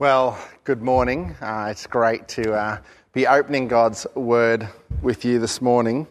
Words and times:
Well, 0.00 0.38
good 0.64 0.80
morning. 0.80 1.36
Uh, 1.42 1.68
it's 1.70 1.86
great 1.86 2.26
to 2.28 2.54
uh, 2.54 2.78
be 3.12 3.26
opening 3.26 3.68
God's 3.68 4.06
Word 4.14 4.66
with 5.02 5.26
you 5.26 5.38
this 5.38 5.60
morning. 5.60 6.06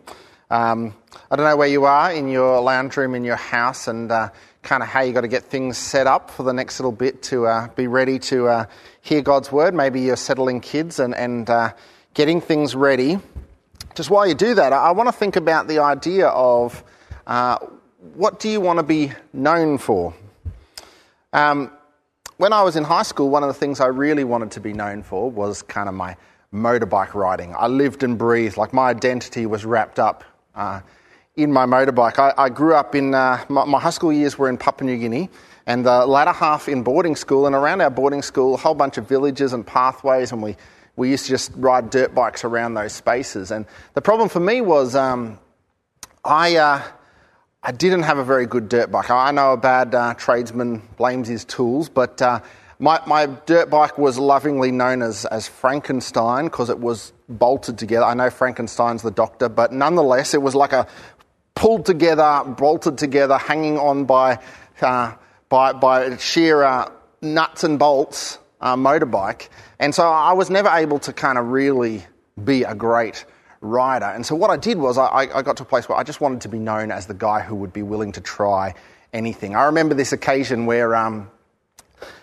Um, 0.52 0.94
I 1.32 1.36
don't 1.36 1.44
know 1.44 1.58
where 1.58 1.68
you 1.68 1.86
are 1.86 2.12
in 2.12 2.28
your 2.28 2.62
lounge 2.62 2.98
room 2.98 3.16
in 3.16 3.24
your 3.24 3.36
house 3.36 3.88
and 3.88 4.12
uh, 4.12 4.30
kind 4.62 4.84
of 4.84 4.90
how 4.90 5.02
you 5.02 5.12
got 5.12 5.22
to 5.22 5.28
get 5.28 5.46
things 5.46 5.80
set 5.80 6.06
up 6.06 6.30
for 6.30 6.44
the 6.44 6.54
next 6.54 6.80
little 6.80 6.92
bit 6.92 7.24
to 7.24 7.48
uh, 7.48 7.68
be 7.70 7.88
ready 7.88 8.20
to 8.20 8.48
uh, 8.48 8.66
hear 9.02 9.24
God's 9.24 9.52
Word. 9.52 9.74
Maybe 9.74 10.02
you're 10.02 10.18
settling 10.18 10.62
kids 10.62 11.00
and, 11.00 11.16
and 11.16 11.50
uh, 11.50 11.74
getting 12.14 12.42
things 12.42 12.76
ready. 12.76 13.18
Just 13.96 14.12
while 14.12 14.28
you 14.28 14.36
do 14.36 14.54
that, 14.54 14.72
I, 14.72 14.90
I 14.90 14.92
want 14.92 15.10
to 15.10 15.14
think 15.14 15.36
about 15.36 15.68
the 15.68 15.80
idea 15.80 16.28
of 16.28 16.84
what 18.14 18.40
do 18.40 18.50
you 18.50 18.62
want 18.62 18.78
to 18.78 18.84
be 18.84 19.14
known 19.34 19.80
for? 19.80 20.14
Um, 21.34 21.72
when 22.40 22.54
I 22.54 22.62
was 22.62 22.78
in 22.78 22.86
high 22.86 23.04
school, 23.04 23.30
one 23.30 23.44
of 23.44 23.48
the 23.48 23.54
things 23.54 23.82
I 23.82 23.88
really 23.88 24.24
wanted 24.24 24.52
to 24.52 24.62
be 24.62 24.72
known 24.72 25.04
for 25.04 25.30
was 25.30 25.62
kind 25.62 25.90
of 25.90 25.94
my 25.94 26.16
motorbike 26.54 27.14
riding. 27.14 27.54
I 27.54 27.68
lived 27.68 28.02
and 28.02 28.18
breathed, 28.18 28.56
like 28.56 28.72
my 28.72 28.90
identity 28.90 29.46
was 29.46 29.66
wrapped 29.66 30.00
up 30.00 30.24
uh, 30.56 30.80
in 31.36 31.52
my 31.52 31.66
motorbike. 31.66 32.18
I, 32.18 32.34
I 32.38 32.48
grew 32.48 32.76
up 32.76 32.96
in, 32.96 33.14
uh, 33.14 33.44
my, 33.50 33.66
my, 33.66 33.78
high 33.78 33.90
school 33.90 34.14
years 34.14 34.38
were 34.38 34.48
in 34.48 34.58
Papua 34.58 34.90
New 34.90 34.98
Guinea, 34.98 35.30
and 35.66 35.86
the 35.86 36.06
latter 36.06 36.32
half 36.32 36.70
in 36.70 36.82
boarding 36.82 37.18
school. 37.18 37.46
And 37.46 37.54
around 37.54 37.82
our 37.82 37.90
boarding 37.90 38.22
school, 38.22 38.54
a 38.54 38.58
whole 38.58 38.74
bunch 38.74 38.98
of 38.98 39.06
villages 39.06 39.52
and 39.52 39.68
pathways, 39.68 40.32
and 40.32 40.42
we, 40.42 40.56
we 40.96 41.10
used 41.10 41.26
to 41.26 41.32
just 41.32 41.52
ride 41.58 41.90
dirt 41.90 42.16
bikes 42.16 42.46
around 42.46 42.76
those 42.76 42.94
spaces. 42.94 43.52
And 43.52 43.66
the 43.96 44.02
problem 44.02 44.30
for 44.30 44.40
me 44.40 44.62
was 44.62 44.96
um, 44.96 45.40
I. 46.24 46.56
Uh, 46.56 46.84
I 47.62 47.74
didn't 47.74 48.04
have 48.04 48.18
a 48.18 48.24
very 48.24 48.46
good 48.46 48.70
dirt 48.70 48.90
bike. 48.90 49.10
I 49.10 49.32
know 49.32 49.52
a 49.52 49.58
bad 49.58 49.94
uh, 49.94 50.14
tradesman 50.14 50.82
blames 50.96 51.28
his 51.28 51.44
tools, 51.44 51.90
but 51.90 52.22
uh, 52.22 52.40
my, 52.80 53.02
my 53.06 53.26
dirt 53.26 53.70
bike 53.70 53.98
was 53.98 54.18
lovingly 54.18 54.72
known 54.72 55.02
as, 55.02 55.26
as 55.26 55.50
Frankenstein 55.50 56.46
because 56.46 56.70
it 56.70 56.80
was 56.80 57.12
bolted 57.28 57.78
together. 57.78 58.06
I 58.06 58.14
know 58.14 58.30
Frankenstein's 58.30 59.02
the 59.02 59.12
doctor, 59.12 59.50
but 59.50 59.74
nonetheless, 59.74 60.34
it 60.34 60.42
was 60.42 60.56
like 60.56 60.72
a 60.72 60.88
pulled 61.54 61.86
together, 61.86 62.46
bolted 62.46 62.98
together, 62.98 63.38
hanging 63.38 63.78
on 63.78 64.06
by, 64.06 64.40
uh, 64.80 65.16
by, 65.50 65.74
by 65.74 66.16
sheer 66.16 66.64
uh, 66.64 66.90
nuts 67.22 67.66
and 67.66 67.78
bolts 67.78 68.40
uh, 68.62 68.78
motorbike. 68.78 69.50
And 69.80 69.94
so 69.94 70.08
I 70.08 70.32
was 70.32 70.50
never 70.50 70.70
able 70.70 71.00
to 71.00 71.12
kind 71.12 71.38
of 71.38 71.48
really 71.48 72.06
be 72.42 72.64
a 72.64 72.74
great 72.74 73.26
rider. 73.62 74.06
And 74.06 74.26
so 74.26 74.36
what 74.36 74.50
I 74.50 74.58
did 74.58 74.78
was 74.78 74.98
I, 74.98 75.28
I 75.34 75.42
got 75.42 75.58
to 75.58 75.64
a 75.64 75.66
place 75.66 75.90
where 75.90 75.98
I 75.98 76.04
just 76.04 76.22
wanted 76.22 76.42
to 76.42 76.50
be 76.50 76.60
known 76.60 76.92
as 76.92 77.08
the 77.08 77.14
guy 77.14 77.42
who 77.42 77.56
would 77.56 77.74
be 77.74 77.84
willing 77.84 78.12
to 78.14 78.22
try 78.22 78.74
anything. 79.14 79.56
I 79.56 79.66
remember 79.66 79.96
this 79.96 80.14
occasion 80.14 80.66
where 80.66 80.96
um, 80.96 81.30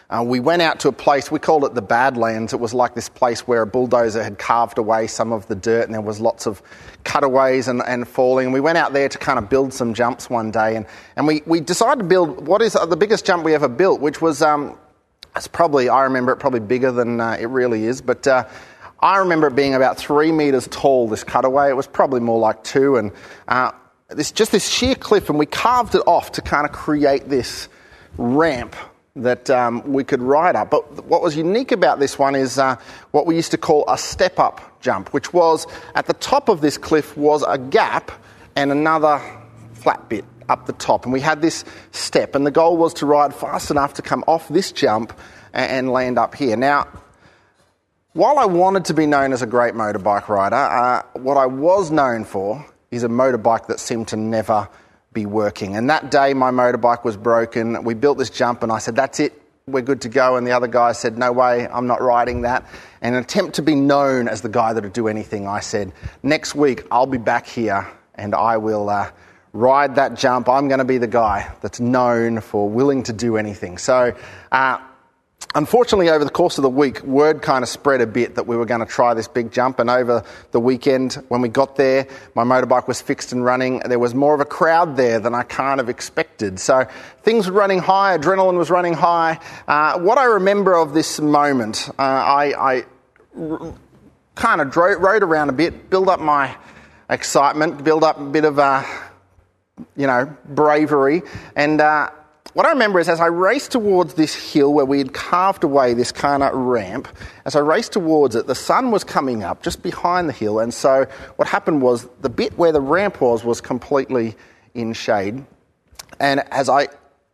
uh, 0.09 0.25
we 0.25 0.39
went 0.41 0.63
out 0.63 0.81
to 0.81 0.89
a 0.89 0.93
place, 0.93 1.31
we 1.31 1.39
called 1.39 1.65
it 1.65 1.75
the 1.75 1.83
Badlands. 1.83 2.53
It 2.53 2.61
was 2.61 2.73
like 2.73 2.95
this 2.95 3.09
place 3.09 3.41
where 3.41 3.63
a 3.63 3.67
bulldozer 3.67 4.23
had 4.23 4.39
carved 4.39 4.79
away 4.79 5.09
some 5.09 5.33
of 5.33 5.47
the 5.49 5.57
dirt 5.57 5.85
and 5.87 5.95
there 5.95 6.01
was 6.01 6.21
lots 6.21 6.47
of 6.47 6.63
cutaways 7.05 7.69
and, 7.69 7.83
and 7.87 8.07
falling. 8.07 8.47
And 8.47 8.55
we 8.55 8.61
went 8.61 8.79
out 8.79 8.93
there 8.93 9.09
to 9.09 9.19
kind 9.19 9.39
of 9.39 9.51
build 9.51 9.75
some 9.75 9.95
jumps 9.95 10.31
one 10.31 10.53
day 10.53 10.77
and, 10.77 10.87
and 11.17 11.27
we, 11.27 11.43
we 11.45 11.61
decided 11.61 12.03
to 12.03 12.09
build 12.09 12.47
what 12.47 12.63
is 12.63 12.75
the 12.75 12.97
biggest 12.97 13.27
jump 13.27 13.45
we 13.45 13.55
ever 13.55 13.69
built, 13.69 14.01
which 14.01 14.23
was, 14.23 14.43
um, 14.43 14.79
it's 15.35 15.49
probably, 15.49 15.89
I 15.89 16.05
remember 16.05 16.33
it 16.33 16.37
probably 16.37 16.61
bigger 16.61 16.93
than 16.93 17.21
uh, 17.21 17.37
it 17.39 17.47
really 17.47 17.85
is, 17.85 18.01
but 18.01 18.27
uh, 18.27 18.47
I 19.01 19.19
remember 19.19 19.49
it 19.49 19.55
being 19.55 19.75
about 19.75 19.99
three 19.99 20.33
metres 20.33 20.69
tall, 20.71 21.09
this 21.09 21.23
cutaway. 21.23 21.69
It 21.69 21.77
was 21.77 21.87
probably 21.87 22.21
more 22.21 22.39
like 22.39 22.65
two. 22.65 22.97
And 22.97 23.13
uh, 23.47 23.73
this, 24.09 24.33
just 24.33 24.53
this 24.53 24.69
sheer 24.69 24.95
cliff, 24.95 25.29
and 25.29 25.39
we 25.39 25.47
carved 25.47 25.95
it 25.95 26.03
off 26.07 26.33
to 26.33 26.43
kind 26.43 26.67
of 26.67 26.73
create 26.73 27.29
this 27.29 27.69
ramp 28.17 28.75
that 29.17 29.51
um, 29.51 29.93
we 29.93 30.05
could 30.05 30.23
ride 30.23 30.57
up. 30.57 30.71
But 30.71 31.05
what 31.07 31.23
was 31.23 31.37
unique 31.37 31.73
about 31.73 31.99
this 31.99 32.19
one 32.19 32.35
is 32.35 32.59
uh, 32.59 32.77
what 33.11 33.27
we 33.27 33.35
used 33.35 33.51
to 33.51 33.59
call 33.59 33.85
a 33.89 33.99
step 33.99 34.39
up 34.39 34.81
jump, 34.81 35.13
which 35.13 35.33
was 35.33 35.67
at 35.95 36.07
the 36.07 36.13
top 36.15 36.49
of 36.49 36.61
this 36.61 36.79
cliff 36.79 37.17
was 37.17 37.43
a 37.47 37.59
gap 37.59 38.13
and 38.55 38.71
another 38.71 39.21
flat 39.73 40.09
bit 40.09 40.25
up 40.49 40.67
the 40.67 40.73
top. 40.75 41.05
And 41.05 41.13
we 41.13 41.21
had 41.21 41.43
this 41.43 41.65
step, 41.93 42.35
and 42.35 42.47
the 42.47 42.51
goal 42.51 42.77
was 42.77 42.95
to 42.95 43.07
ride 43.07 43.35
fast 43.35 43.71
enough 43.71 43.95
to 43.95 44.03
come 44.03 44.25
off 44.27 44.49
this 44.49 44.73
jump 44.73 45.19
and, 45.53 45.71
and 45.71 45.93
land 45.93 46.19
up 46.19 46.35
here. 46.35 46.57
Now, 46.57 46.87
while 48.17 48.39
I 48.39 48.47
wanted 48.47 48.87
to 48.87 48.95
be 48.95 49.05
known 49.05 49.35
as 49.35 49.43
a 49.43 49.47
great 49.47 49.75
motorbike 49.75 50.29
rider, 50.29 50.57
uh, 50.57 51.03
what 51.19 51.37
I 51.37 51.45
was 51.45 51.91
known 51.91 52.25
for 52.25 52.65
is 52.91 53.05
a 53.05 53.09
motorbike 53.09 53.67
that 53.67 53.79
seemed 53.79 54.09
to 54.09 54.17
never 54.17 54.71
be 55.13 55.27
working. 55.27 55.77
And 55.77 55.91
that 55.91 56.11
day, 56.11 56.33
my 56.33 56.51
motorbike 56.51 57.05
was 57.05 57.19
broken. 57.19 57.85
We 57.85 57.93
built 57.93 58.17
this 58.17 58.31
jump, 58.31 58.63
and 58.63 58.73
I 58.73 58.79
said, 58.79 58.97
That's 58.97 59.21
it, 59.21 59.35
we're 59.67 59.83
good 59.83 60.01
to 60.01 60.09
go. 60.09 60.37
And 60.37 60.47
the 60.47 60.53
other 60.53 60.67
guy 60.67 60.93
said, 60.93 61.19
No 61.19 61.31
way, 61.31 61.69
I'm 61.69 61.87
not 61.87 62.01
riding 62.01 62.41
that. 62.43 62.67
In 63.03 63.13
an 63.13 63.23
attempt 63.23 63.57
to 63.57 63.63
be 63.63 63.75
known 63.75 64.29
as 64.29 64.41
the 64.41 64.49
guy 64.49 64.73
that'll 64.73 64.89
do 64.89 65.09
anything, 65.09 65.47
I 65.47 65.61
said, 65.61 65.93
Next 66.23 66.55
week, 66.55 66.87
I'll 66.91 67.05
be 67.05 67.19
back 67.19 67.47
here 67.47 67.87
and 68.15 68.35
I 68.35 68.57
will. 68.57 68.89
Uh, 68.89 69.11
ride 69.53 69.95
that 69.95 70.13
jump. 70.13 70.51
I'm 70.51 70.69
going 70.69 70.81
to 70.81 70.85
be 70.85 70.99
the 70.99 71.07
guy 71.07 71.51
that's 71.63 71.81
known 71.81 72.43
for 72.43 72.69
willing 72.69 73.05
to 73.05 73.15
do 73.15 73.39
anything. 73.39 73.79
So, 73.79 74.15
uh, 74.53 74.79
Unfortunately, 75.57 76.11
over 76.11 76.23
the 76.23 76.31
course 76.31 76.59
of 76.59 76.63
the 76.63 76.69
week, 76.69 77.03
word 77.03 77.41
kind 77.41 77.63
of 77.63 77.71
spread 77.71 78.03
a 78.03 78.07
bit 78.07 78.35
that 78.35 78.47
we 78.47 78.59
were 78.59 78.67
going 78.67 78.81
to 78.81 78.87
try 78.87 79.15
this 79.15 79.27
big 79.27 79.51
jump. 79.51 79.79
And 79.79 79.89
over 79.89 80.23
the 80.51 80.61
weekend, 80.61 81.15
when 81.29 81.41
we 81.41 81.49
got 81.49 81.77
there, 81.77 82.07
my 82.35 82.45
motorbike 82.45 82.87
was 82.87 83.01
fixed 83.01 83.33
and 83.33 83.43
running. 83.43 83.79
There 83.79 83.99
was 83.99 84.15
more 84.15 84.35
of 84.35 84.41
a 84.41 84.45
crowd 84.45 84.99
there 84.99 85.19
than 85.19 85.35
I 85.35 85.45
kind 85.45 85.81
of 85.81 85.89
expected. 85.89 86.61
So 86.61 86.87
things 87.23 87.49
were 87.49 87.59
running 87.59 87.79
high, 87.79 88.19
adrenaline 88.19 88.59
was 88.59 88.69
running 88.69 88.93
high. 88.93 89.41
Uh, 89.67 89.99
what 89.99 90.19
I 90.19 90.25
remember 90.25 90.75
of 90.75 90.93
this 90.93 91.21
moment, 91.21 91.89
uh, 91.99 92.03
I, 92.03 92.75
I 92.75 92.85
r- 93.35 93.75
kind 94.35 94.61
of 94.61 94.71
drove, 94.71 95.01
rode 95.01 95.23
around 95.23 95.49
a 95.49 95.55
bit, 95.55 95.89
build 95.89 96.11
up 96.11 96.21
my 96.21 96.55
excitement, 97.09 97.83
build 97.83 98.05
up 98.05 98.21
a 98.21 98.25
bit 98.27 98.45
of, 98.45 98.59
uh, 98.59 98.85
you 99.97 100.07
know, 100.07 100.37
bravery, 100.45 101.23
and 101.55 101.81
uh, 101.81 102.11
what 102.55 102.67
I 102.67 102.71
remember 102.71 103.01
is 103.01 103.09
as 103.09 103.21
I 103.21 103.27
raced 103.27 103.73
towards 103.73 104.15
this 104.15 104.35
hill 104.35 104.73
where 104.73 104.85
we 104.85 104.99
had 104.99 105.13
carved 105.13 105.65
away 105.65 105.95
this 105.95 106.13
of 106.13 106.55
ramp, 106.55 107.09
as 107.45 107.57
I 107.57 107.61
raced 107.61 107.93
towards 107.93 108.35
it, 108.35 108.47
the 108.47 108.55
sun 108.55 108.91
was 108.91 109.05
coming 109.05 109.43
up 109.43 109.63
just 109.63 109.83
behind 109.83 110.29
the 110.29 110.33
hill. 110.33 110.59
And 110.59 110.73
so 110.73 111.07
what 111.37 111.49
happened 111.49 111.83
was 111.83 112.09
the 112.21 112.31
bit 112.31 112.57
where 112.59 112.73
the 112.73 112.81
ramp 112.81 113.21
was 113.21 113.45
was 113.45 113.61
completely 113.61 114.37
in 114.75 114.93
shade. 114.93 115.45
And 116.19 116.41
as 116.51 116.69
I 116.69 116.89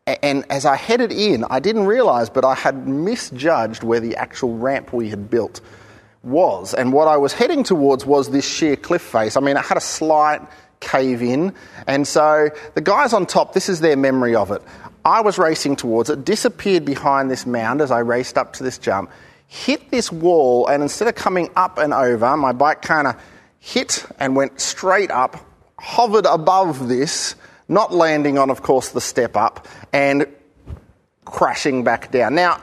and 0.07 0.45
as 0.51 0.67
I 0.67 0.75
headed 0.75 1.13
in, 1.13 1.45
I 1.49 1.61
didn't 1.61 1.87
realize, 1.87 2.29
but 2.29 2.45
I 2.45 2.55
had 2.55 2.89
misjudged 2.89 3.85
where 3.85 4.01
the 4.01 4.17
actual 4.17 4.57
ramp 4.57 4.93
we 4.93 5.09
had 5.11 5.31
built 5.31 5.61
was. 6.25 6.75
And 6.75 6.93
what 6.93 7.07
I 7.07 7.17
was 7.17 7.33
heading 7.33 7.63
towards 7.63 8.05
was 8.05 8.31
this 8.31 8.49
sheer 8.49 8.75
cliff 8.77 9.03
face. 9.03 9.37
I 9.37 9.41
mean, 9.41 9.57
it 9.57 9.65
had 9.65 9.79
a 9.79 9.83
slight 9.83 10.41
cave 10.81 11.23
in. 11.23 11.55
And 11.87 12.07
so 12.07 12.51
the 12.75 12.81
guys 12.81 13.13
on 13.13 13.27
top, 13.27 13.55
this 13.55 13.69
is 13.69 13.81
their 13.81 13.97
memory 13.97 14.35
of 14.35 14.51
it. 14.51 14.63
I 15.05 15.21
was 15.21 15.39
racing 15.39 15.77
towards 15.77 16.11
it, 16.11 16.25
disappeared 16.25 16.85
behind 16.85 17.31
this 17.31 17.47
mound 17.47 17.81
as 17.81 17.91
I 17.91 18.01
raced 18.01 18.39
up 18.39 18.53
to 18.55 18.63
this 18.63 18.79
jump, 18.79 19.11
hit 19.49 19.91
this 19.91 20.13
wall, 20.13 20.67
and 20.69 20.83
instead 20.83 21.09
of 21.09 21.15
coming 21.15 21.51
up 21.57 21.79
and 21.79 21.93
over, 21.93 22.37
my 22.37 22.53
bike 22.53 22.83
kind 22.83 23.07
of 23.07 23.21
hit 23.59 24.07
and 24.19 24.37
went 24.37 24.61
straight 24.61 25.11
up, 25.11 25.37
hovered 25.79 26.27
above 26.27 26.89
this, 26.89 27.35
not 27.69 27.93
landing 27.93 28.39
on, 28.39 28.51
of 28.51 28.63
course, 28.63 28.91
the 28.91 29.01
step 29.01 29.37
up, 29.37 29.67
and 29.93 30.27
crashing 31.25 31.85
back 31.85 32.11
down. 32.11 32.35
Now, 32.35 32.61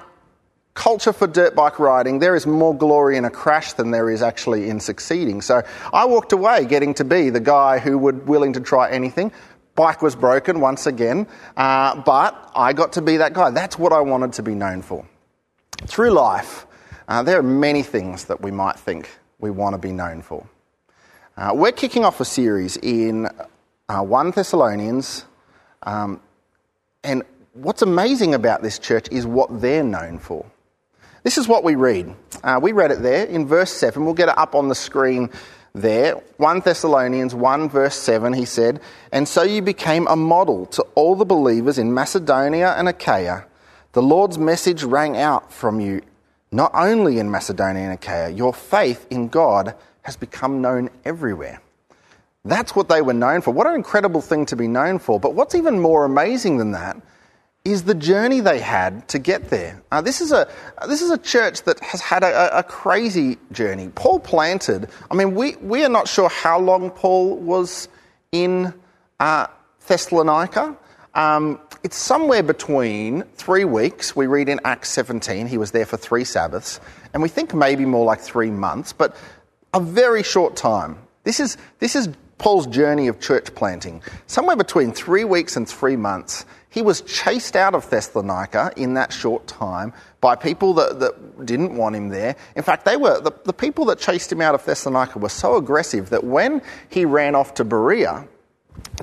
culture 0.74 1.12
for 1.12 1.28
dirt 1.28 1.56
bike 1.56 1.78
riding, 1.80 2.20
there 2.20 2.36
is 2.36 2.48
more 2.48 2.76
glory 2.76 3.18
in 3.18 3.26
a 3.26 3.30
crash 3.30 3.74
than 3.74 3.92
there 3.92 4.10
is 4.10 4.22
actually 4.22 4.70
in 4.70 4.80
succeeding. 4.80 5.42
So 5.42 5.62
I 5.92 6.06
walked 6.06 6.32
away 6.32 6.66
getting 6.66 6.94
to 6.96 7.04
be 7.04 7.30
the 7.30 7.40
guy 7.42 7.80
who 7.80 7.98
would 7.98 8.28
willing 8.28 8.54
to 8.54 8.62
try 8.62 8.90
anything. 8.90 9.32
Bike 9.80 10.02
was 10.02 10.14
broken 10.14 10.60
once 10.60 10.88
again, 10.88 11.26
uh, 11.56 11.96
but 12.02 12.52
I 12.54 12.74
got 12.74 12.92
to 12.94 13.02
be 13.02 13.16
that 13.16 13.32
guy. 13.32 13.50
That's 13.52 13.80
what 13.80 13.94
I 13.94 14.02
wanted 14.02 14.34
to 14.34 14.44
be 14.44 14.54
known 14.54 14.82
for. 14.82 15.06
Through 15.88 16.10
life, 16.10 16.66
uh, 17.08 17.24
there 17.24 17.40
are 17.40 17.44
many 17.44 17.82
things 17.82 18.26
that 18.26 18.42
we 18.42 18.52
might 18.52 18.78
think 18.78 19.10
we 19.40 19.52
want 19.52 19.76
to 19.76 19.78
be 19.78 19.94
known 19.94 20.22
for. 20.22 20.46
Uh, 21.38 21.52
we're 21.54 21.72
kicking 21.72 22.04
off 22.04 22.20
a 22.20 22.26
series 22.26 22.76
in 22.76 23.30
uh, 23.88 24.02
1 24.02 24.32
Thessalonians, 24.32 25.24
um, 25.84 26.20
and 27.06 27.24
what's 27.54 27.82
amazing 27.82 28.34
about 28.34 28.62
this 28.62 28.80
church 28.80 29.08
is 29.14 29.26
what 29.26 29.62
they're 29.62 29.82
known 29.82 30.20
for. 30.20 30.46
This 31.24 31.38
is 31.38 31.48
what 31.48 31.64
we 31.64 31.76
read. 31.76 32.14
Uh, 32.44 32.60
we 32.62 32.74
read 32.74 32.92
it 32.92 33.02
there 33.02 33.26
in 33.28 33.48
verse 33.48 33.72
7. 33.72 34.04
We'll 34.04 34.14
get 34.14 34.28
it 34.28 34.38
up 34.38 34.56
on 34.56 34.68
the 34.68 34.76
screen 34.76 35.30
there. 35.74 36.16
1 36.38 36.62
Thessalonians 36.62 37.36
1, 37.36 37.70
verse 37.70 37.96
7, 37.96 38.34
he 38.34 38.46
said, 38.46 38.80
And 39.12 39.28
so 39.28 39.44
you 39.44 39.62
became 39.62 40.08
a 40.08 40.16
model 40.16 40.66
to 40.68 40.84
all 40.96 41.16
the 41.16 41.26
believers 41.26 41.78
in 41.78 41.94
Macedonia 41.94 42.76
and 42.78 42.88
Achaia. 42.88 43.46
The 43.94 44.02
Lord's 44.02 44.38
message 44.38 44.84
rang 44.84 45.18
out 45.18 45.52
from 45.52 45.80
you, 45.80 46.02
not 46.52 46.72
only 46.74 47.20
in 47.20 47.32
Macedonia 47.32 47.84
and 47.84 47.94
Achaia. 47.94 48.30
Your 48.30 48.54
faith 48.54 49.08
in 49.10 49.30
God 49.30 49.76
has 50.04 50.16
become 50.16 50.62
known 50.62 50.90
everywhere. 51.06 51.62
That's 52.46 52.76
what 52.76 52.90
they 52.90 53.02
were 53.02 53.14
known 53.14 53.42
for. 53.42 53.52
What 53.52 53.68
an 53.68 53.76
incredible 53.76 54.22
thing 54.22 54.46
to 54.48 54.56
be 54.56 54.68
known 54.68 55.00
for. 55.00 55.20
But 55.20 55.36
what's 55.36 55.56
even 55.56 55.80
more 55.80 56.06
amazing 56.06 56.58
than 56.58 56.72
that 56.72 56.98
is 57.66 57.84
the 57.84 57.94
journey 57.94 58.40
they 58.40 58.60
had 58.60 59.08
to 59.10 59.20
get 59.20 59.50
there. 59.50 59.82
Uh, 59.92 60.02
this, 60.02 60.22
is 60.22 60.32
a, 60.32 60.48
this 60.88 61.02
is 61.02 61.12
a 61.12 61.18
church 61.18 61.64
that 61.64 61.80
has 61.82 62.02
had 62.02 62.24
a, 62.24 62.60
a, 62.60 62.64
crazy 62.64 63.38
journey. 63.52 63.90
Paul 63.90 64.20
planted, 64.20 64.90
I 65.12 65.16
mean, 65.16 65.36
we, 65.36 65.56
we 65.58 65.84
are 65.84 65.90
not 65.90 66.08
sure 66.08 66.30
how 66.30 66.60
long 66.60 66.90
Paul 66.90 67.36
was 67.36 67.90
in 68.32 68.74
uh, 69.20 69.48
Thessalonica. 69.88 70.76
Um, 71.14 71.60
it's 71.84 71.98
somewhere 71.98 72.44
between 72.44 73.24
three 73.36 73.66
weeks. 73.66 74.16
We 74.16 74.28
read 74.28 74.48
in 74.48 74.60
Acts 74.64 74.90
17, 74.90 75.48
he 75.48 75.58
was 75.58 75.72
there 75.72 75.86
for 75.86 75.98
three 75.98 76.24
Sabbaths, 76.24 76.80
and 77.14 77.22
we 77.22 77.30
think 77.30 77.54
maybe 77.54 77.86
more 77.86 78.06
like 78.06 78.22
three 78.22 78.52
months, 78.52 78.94
but 78.94 79.16
a 79.74 79.80
very 79.80 80.24
short 80.24 80.56
time. 80.56 80.98
This 81.24 81.40
is, 81.40 81.58
this 81.80 81.96
is 81.96 82.10
Paul's 82.40 82.66
journey 82.66 83.08
of 83.08 83.20
church 83.20 83.54
planting. 83.54 84.02
Somewhere 84.26 84.56
between 84.56 84.92
three 84.92 85.24
weeks 85.24 85.56
and 85.56 85.70
three 85.70 85.96
months, 85.96 86.46
he 86.70 86.82
was 86.82 87.02
chased 87.02 87.56
out 87.56 87.76
of 87.76 87.88
Thessalonica 87.90 88.72
in 88.76 88.96
that 88.96 89.14
short 89.14 89.46
time 89.46 89.94
by 90.22 90.36
people 90.36 90.74
that, 90.76 91.00
that 91.00 91.46
didn't 91.46 91.76
want 91.76 91.96
him 91.96 92.10
there. 92.10 92.36
In 92.56 92.64
fact, 92.64 92.86
they 92.86 92.98
were 92.98 93.20
the, 93.22 93.32
the 93.44 93.54
people 93.54 93.86
that 93.86 94.00
chased 94.00 94.32
him 94.32 94.42
out 94.42 94.56
of 94.56 94.66
Thessalonica 94.66 95.20
were 95.20 95.30
so 95.30 95.58
aggressive 95.58 96.10
that 96.10 96.24
when 96.24 96.62
he 96.90 97.06
ran 97.06 97.36
off 97.36 97.54
to 97.56 97.64
Berea, 97.64 98.28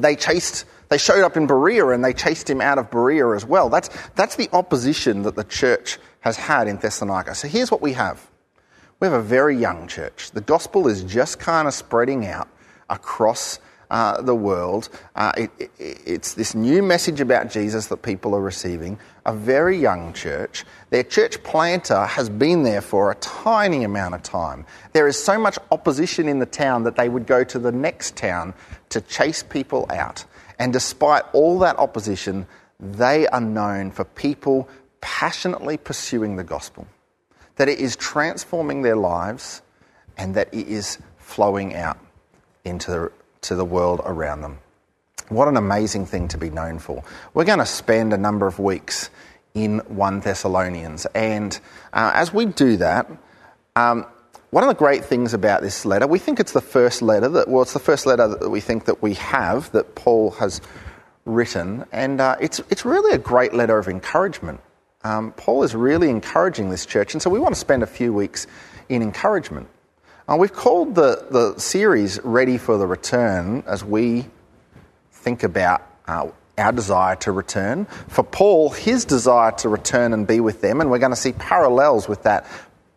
they 0.00 0.16
chased 0.16 0.64
they 0.88 0.98
showed 0.98 1.24
up 1.24 1.36
in 1.36 1.46
Berea 1.46 1.88
and 1.88 2.04
they 2.04 2.12
chased 2.12 2.48
him 2.48 2.60
out 2.60 2.78
of 2.78 2.90
Berea 2.90 3.30
as 3.30 3.44
well. 3.44 3.68
That's, 3.68 3.90
that's 4.14 4.36
the 4.36 4.48
opposition 4.52 5.22
that 5.22 5.34
the 5.34 5.44
church 5.44 5.98
has 6.20 6.36
had 6.36 6.68
in 6.68 6.76
Thessalonica. 6.76 7.34
So 7.34 7.48
here's 7.48 7.70
what 7.70 7.82
we 7.82 7.92
have 7.94 8.24
we 8.98 9.06
have 9.06 9.14
a 9.14 9.22
very 9.22 9.56
young 9.56 9.88
church. 9.88 10.30
The 10.30 10.40
gospel 10.40 10.88
is 10.88 11.02
just 11.04 11.38
kind 11.38 11.68
of 11.68 11.74
spreading 11.74 12.26
out 12.26 12.48
across 12.88 13.58
uh, 13.90 14.20
the 14.22 14.34
world. 14.34 14.88
Uh, 15.14 15.32
it, 15.36 15.50
it, 15.58 15.70
it's 15.78 16.34
this 16.34 16.54
new 16.54 16.82
message 16.82 17.20
about 17.20 17.50
Jesus 17.50 17.86
that 17.86 17.98
people 17.98 18.34
are 18.34 18.40
receiving. 18.40 18.98
A 19.24 19.32
very 19.32 19.78
young 19.78 20.12
church. 20.12 20.64
Their 20.90 21.04
church 21.04 21.42
planter 21.42 22.04
has 22.04 22.28
been 22.28 22.62
there 22.62 22.80
for 22.80 23.10
a 23.10 23.14
tiny 23.16 23.84
amount 23.84 24.14
of 24.14 24.22
time. 24.22 24.66
There 24.92 25.06
is 25.06 25.22
so 25.22 25.38
much 25.38 25.58
opposition 25.70 26.28
in 26.28 26.38
the 26.38 26.46
town 26.46 26.84
that 26.84 26.96
they 26.96 27.08
would 27.08 27.26
go 27.26 27.44
to 27.44 27.58
the 27.58 27.72
next 27.72 28.16
town 28.16 28.54
to 28.90 29.00
chase 29.00 29.42
people 29.42 29.86
out. 29.90 30.24
And 30.58 30.72
despite 30.72 31.24
all 31.32 31.58
that 31.60 31.78
opposition, 31.78 32.46
they 32.80 33.26
are 33.28 33.40
known 33.40 33.90
for 33.90 34.04
people 34.04 34.68
passionately 35.00 35.76
pursuing 35.76 36.36
the 36.36 36.44
gospel, 36.44 36.86
that 37.56 37.68
it 37.68 37.78
is 37.78 37.94
transforming 37.96 38.82
their 38.82 38.96
lives 38.96 39.62
and 40.16 40.34
that 40.34 40.52
it 40.52 40.66
is 40.66 40.98
flowing 41.18 41.74
out 41.74 41.98
into 42.66 42.90
the, 42.90 43.12
to 43.42 43.54
the 43.54 43.64
world 43.64 44.00
around 44.04 44.42
them. 44.42 44.58
What 45.28 45.48
an 45.48 45.56
amazing 45.56 46.06
thing 46.06 46.28
to 46.28 46.38
be 46.38 46.50
known 46.50 46.78
for. 46.78 47.02
We're 47.34 47.44
going 47.44 47.58
to 47.58 47.66
spend 47.66 48.12
a 48.12 48.18
number 48.18 48.46
of 48.46 48.58
weeks 48.58 49.10
in 49.54 49.78
1 49.78 50.20
Thessalonians, 50.20 51.06
and 51.14 51.58
uh, 51.92 52.10
as 52.14 52.32
we 52.32 52.44
do 52.44 52.76
that, 52.76 53.10
um, 53.74 54.06
one 54.50 54.62
of 54.62 54.68
the 54.68 54.74
great 54.74 55.04
things 55.04 55.34
about 55.34 55.62
this 55.62 55.84
letter, 55.84 56.06
we 56.06 56.18
think 56.18 56.38
it's 56.38 56.52
the 56.52 56.60
first 56.60 57.02
letter 57.02 57.28
that, 57.28 57.48
well, 57.48 57.62
it's 57.62 57.72
the 57.72 57.78
first 57.78 58.06
letter 58.06 58.28
that 58.28 58.48
we 58.48 58.60
think 58.60 58.84
that 58.84 59.02
we 59.02 59.14
have 59.14 59.72
that 59.72 59.94
Paul 59.94 60.30
has 60.32 60.60
written, 61.24 61.84
and 61.90 62.20
uh, 62.20 62.36
it's, 62.40 62.60
it's 62.70 62.84
really 62.84 63.14
a 63.14 63.18
great 63.18 63.54
letter 63.54 63.78
of 63.78 63.88
encouragement. 63.88 64.60
Um, 65.04 65.32
Paul 65.32 65.62
is 65.62 65.74
really 65.74 66.10
encouraging 66.10 66.70
this 66.70 66.86
church, 66.86 67.14
and 67.14 67.22
so 67.22 67.30
we 67.30 67.38
want 67.38 67.54
to 67.54 67.60
spend 67.60 67.82
a 67.82 67.86
few 67.86 68.12
weeks 68.12 68.46
in 68.88 69.02
encouragement. 69.02 69.68
Uh, 70.28 70.36
we've 70.36 70.52
called 70.52 70.96
the, 70.96 71.24
the 71.30 71.56
series 71.56 72.18
Ready 72.24 72.58
for 72.58 72.78
the 72.78 72.86
Return 72.86 73.62
as 73.64 73.84
we 73.84 74.26
think 75.12 75.44
about 75.44 75.82
uh, 76.08 76.28
our 76.58 76.72
desire 76.72 77.14
to 77.14 77.30
return. 77.30 77.84
For 78.08 78.24
Paul, 78.24 78.70
his 78.70 79.04
desire 79.04 79.52
to 79.52 79.68
return 79.68 80.12
and 80.12 80.26
be 80.26 80.40
with 80.40 80.60
them, 80.60 80.80
and 80.80 80.90
we're 80.90 80.98
going 80.98 81.12
to 81.12 81.16
see 81.16 81.30
parallels 81.30 82.08
with 82.08 82.24
that 82.24 82.44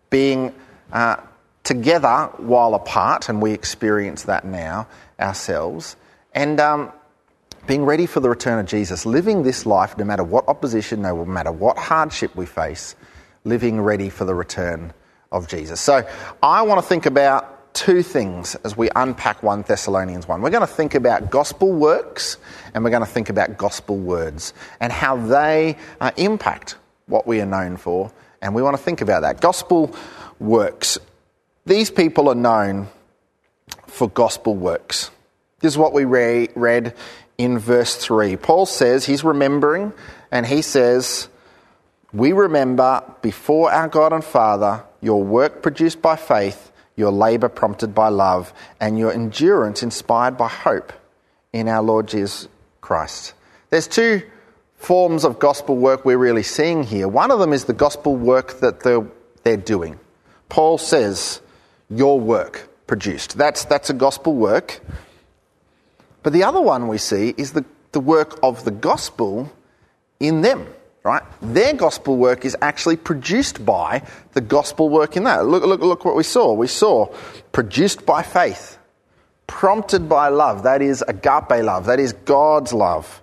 being 0.10 0.56
uh, 0.92 1.18
together 1.64 2.32
while 2.38 2.74
apart, 2.74 3.30
and 3.30 3.44
we 3.44 3.52
experience 3.52 4.24
that 4.24 4.44
now 4.44 4.88
ourselves. 5.20 5.98
And 6.34 6.60
um, 6.60 6.92
being 7.68 7.86
ready 7.86 8.08
for 8.08 8.22
the 8.22 8.30
return 8.30 8.58
of 8.58 8.66
Jesus, 8.66 9.06
living 9.06 9.44
this 9.44 9.68
life 9.68 9.96
no 10.00 10.04
matter 10.04 10.24
what 10.24 10.48
opposition, 10.48 11.04
no 11.04 11.24
matter 11.26 11.52
what 11.52 11.78
hardship 11.78 12.36
we 12.36 12.48
face, 12.48 12.96
living 13.44 13.80
ready 13.80 14.10
for 14.10 14.26
the 14.26 14.34
return 14.34 14.94
of 15.32 15.48
Jesus. 15.48 15.80
So 15.80 16.08
I 16.42 16.62
want 16.64 16.82
to 16.82 16.88
think 16.88 17.06
about 17.06 17.74
two 17.74 18.02
things 18.02 18.56
as 18.64 18.76
we 18.76 18.90
unpack 18.96 19.44
1 19.44 19.64
Thessalonians 19.64 20.28
1. 20.28 20.42
We're 20.42 20.50
going 20.50 20.62
to 20.62 20.68
think 20.68 20.96
about 20.96 21.30
gospel 21.30 21.72
works 21.72 22.38
and 22.74 22.84
we're 22.84 22.90
going 22.90 23.06
to 23.06 23.10
think 23.10 23.30
about 23.30 23.58
gospel 23.58 23.98
words 23.98 24.54
and 24.80 24.92
how 24.92 25.16
they 25.16 25.78
uh, 26.02 26.12
impact 26.18 26.78
what 27.06 27.28
we 27.28 27.42
are 27.42 27.46
known 27.46 27.78
for. 27.78 28.12
And 28.42 28.56
we 28.56 28.62
want 28.62 28.78
to 28.78 28.84
think 28.84 29.02
about 29.02 29.22
that. 29.22 29.42
Gospel 29.42 29.96
works. 30.40 30.98
These 31.66 31.92
people 31.92 32.30
are 32.30 32.36
known 32.36 32.88
for 33.88 34.10
gospel 34.10 34.56
works. 34.56 35.12
This 35.60 35.74
is 35.74 35.78
what 35.78 35.94
we 35.94 36.06
re- 36.06 36.50
read 36.56 36.96
in 37.38 37.60
verse 37.60 37.96
3. 37.96 38.38
Paul 38.38 38.66
says 38.66 39.06
he's 39.06 39.24
remembering, 39.24 39.94
and 40.32 40.46
he 40.46 40.62
says, 40.62 41.28
We 42.12 42.32
remember 42.32 43.04
before 43.22 43.72
our 43.72 43.88
God 43.88 44.14
and 44.14 44.24
Father 44.24 44.84
your 45.02 45.24
work 45.24 45.62
produced 45.62 46.02
by 46.02 46.16
faith, 46.16 46.72
your 46.96 47.12
labour 47.12 47.50
prompted 47.50 47.94
by 47.96 48.10
love, 48.10 48.54
and 48.80 48.98
your 48.98 49.14
endurance 49.14 49.84
inspired 49.84 50.38
by 50.38 50.48
hope 50.48 50.92
in 51.54 51.68
our 51.68 51.82
Lord 51.82 52.08
Jesus 52.08 52.48
Christ. 52.82 53.34
There's 53.70 53.88
two 53.88 54.24
forms 54.76 55.24
of 55.24 55.40
gospel 55.40 55.78
work 55.78 56.04
we're 56.04 56.18
really 56.18 56.44
seeing 56.44 56.84
here. 56.84 57.08
One 57.08 57.32
of 57.32 57.40
them 57.40 57.54
is 57.54 57.66
the 57.66 57.74
gospel 57.74 58.16
work 58.16 58.60
that 58.62 58.82
they're, 58.82 59.06
they're 59.44 59.58
doing. 59.58 60.00
Paul 60.48 60.78
says, 60.78 61.42
your 61.90 62.20
work 62.20 62.70
produced. 62.88 63.38
That's, 63.38 63.66
that's 63.66 63.90
a 63.90 63.94
gospel 63.94 64.36
work. 64.36 64.80
But 66.24 66.34
the 66.34 66.44
other 66.44 66.62
one 66.62 66.88
we 66.88 66.98
see 66.98 67.34
is 67.38 67.54
the, 67.54 67.66
the 67.92 68.00
work 68.00 68.40
of 68.42 68.66
the 68.66 68.72
gospel 68.72 69.52
in 70.20 70.42
them, 70.42 70.68
right? 71.10 71.24
Their 71.42 71.74
gospel 71.74 72.18
work 72.18 72.46
is 72.46 72.56
actually 72.62 72.96
produced 72.96 73.66
by 73.66 74.04
the 74.34 74.42
gospel 74.42 74.90
work 74.90 75.18
in 75.18 75.24
that. 75.24 75.46
Look, 75.46 75.64
look, 75.64 75.82
look 75.82 76.06
what 76.06 76.16
we 76.16 76.24
saw. 76.24 76.54
We 76.54 76.68
saw 76.68 77.08
produced 77.52 78.06
by 78.06 78.22
faith, 78.22 78.78
prompted 79.48 80.08
by 80.08 80.30
love. 80.30 80.64
That 80.64 80.82
is 80.84 81.04
agape 81.08 81.64
love. 81.64 81.88
That 81.88 82.00
is 82.00 82.14
God's 82.14 82.74
love. 82.74 83.22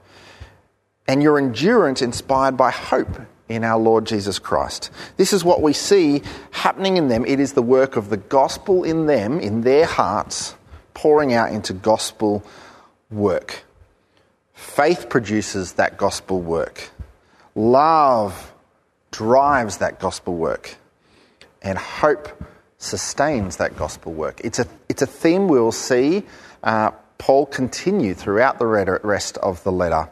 And 1.07 1.23
your 1.23 1.39
endurance 1.39 2.03
inspired 2.03 2.57
by 2.57 2.73
hope 2.73 3.21
in 3.49 3.63
our 3.63 3.79
Lord 3.79 4.05
Jesus 4.05 4.41
Christ. 4.41 4.91
This 5.17 5.33
is 5.33 5.45
what 5.45 5.63
we 5.63 5.73
see 5.73 6.23
happening 6.51 6.97
in 6.97 7.07
them. 7.07 7.25
It 7.25 7.39
is 7.39 7.53
the 7.53 7.63
work 7.63 7.95
of 7.95 8.11
the 8.11 8.17
gospel 8.17 8.83
in 8.83 9.07
them, 9.07 9.39
in 9.39 9.61
their 9.61 9.87
hearts, 9.87 10.57
pouring 10.95 11.33
out 11.33 11.53
into 11.53 11.73
gospel 11.73 12.45
work. 13.11 13.63
Faith 14.55 15.09
produces 15.09 15.75
that 15.75 15.97
gospel 15.97 16.41
work. 16.41 16.91
Love 17.57 18.55
drives 19.11 19.79
that 19.79 19.99
gospel 19.99 20.37
work. 20.37 20.77
And 21.63 21.77
hope 21.77 22.29
sustains 22.79 23.57
that 23.57 23.77
gospel 23.77 24.13
work. 24.13 24.41
It's 24.45 24.61
a, 24.61 24.67
it's 24.89 25.03
a 25.03 25.07
theme 25.07 25.49
we'll 25.49 25.73
see 25.73 26.23
uh, 26.63 26.93
Paul 27.19 27.47
continue 27.47 28.15
throughout 28.15 28.59
the 28.59 28.67
rest 28.67 29.39
of 29.39 29.63
the 29.65 29.73
letter 29.73 30.09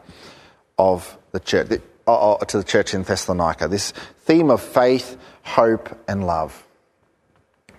of 0.77 1.17
the 1.31 1.39
church 1.39 1.69
to 1.69 2.57
the 2.57 2.63
church 2.63 2.93
in 2.93 3.03
Thessalonica 3.03 3.67
this 3.67 3.91
theme 4.25 4.49
of 4.49 4.61
faith, 4.61 5.17
hope, 5.43 5.97
and 6.07 6.25
love. 6.25 6.64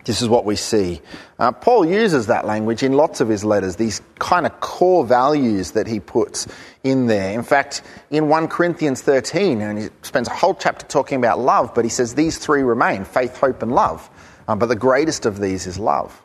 This 0.06 0.22
is 0.22 0.28
what 0.28 0.44
we 0.44 0.54
see. 0.54 1.00
Uh, 1.36 1.50
Paul 1.50 1.84
uses 1.84 2.28
that 2.28 2.46
language 2.46 2.84
in 2.84 2.92
lots 2.92 3.20
of 3.20 3.28
his 3.28 3.44
letters, 3.44 3.74
these 3.74 4.00
kind 4.20 4.46
of 4.46 4.60
core 4.60 5.04
values 5.04 5.72
that 5.72 5.88
he 5.88 5.98
puts 5.98 6.46
in 6.84 7.08
there. 7.08 7.32
In 7.32 7.42
fact, 7.42 7.82
in 8.10 8.28
1 8.28 8.46
Corinthians 8.46 9.02
13, 9.02 9.60
and 9.60 9.78
he 9.78 9.88
spends 10.02 10.28
a 10.28 10.32
whole 10.32 10.54
chapter 10.54 10.86
talking 10.86 11.18
about 11.18 11.40
love, 11.40 11.74
but 11.74 11.84
he 11.84 11.88
says 11.88 12.14
these 12.14 12.38
three 12.38 12.62
remain 12.62 13.04
faith, 13.04 13.36
hope, 13.36 13.62
and 13.62 13.72
love. 13.72 14.08
Um, 14.46 14.60
but 14.60 14.66
the 14.66 14.76
greatest 14.76 15.26
of 15.26 15.40
these 15.40 15.66
is 15.66 15.76
love. 15.76 16.22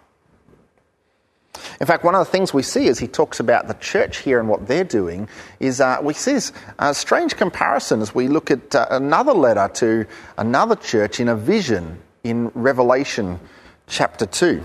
In 1.79 1.88
fact, 1.88 2.03
one 2.03 2.13
of 2.13 2.19
the 2.23 2.31
things 2.31 2.53
we 2.53 2.61
see 2.61 2.88
as 2.88 3.00
he 3.00 3.07
talks 3.07 3.39
about 3.39 3.67
the 3.67 3.73
church 3.73 4.19
here 4.19 4.39
and 4.39 4.47
what 4.47 4.67
they're 4.67 4.83
doing 4.83 5.27
is 5.59 5.81
uh, 5.81 5.97
we 6.03 6.13
see 6.13 6.33
this 6.33 6.53
uh, 6.77 6.93
strange 6.93 7.35
comparison 7.35 8.00
as 8.00 8.13
we 8.13 8.27
look 8.27 8.51
at 8.51 8.75
uh, 8.75 8.85
another 8.91 9.33
letter 9.33 9.67
to 9.73 10.05
another 10.38 10.75
church 10.75 11.19
in 11.19 11.27
a 11.27 11.35
vision 11.35 12.00
in 12.23 12.50
Revelation 12.50 13.39
chapter 13.91 14.25
2. 14.25 14.63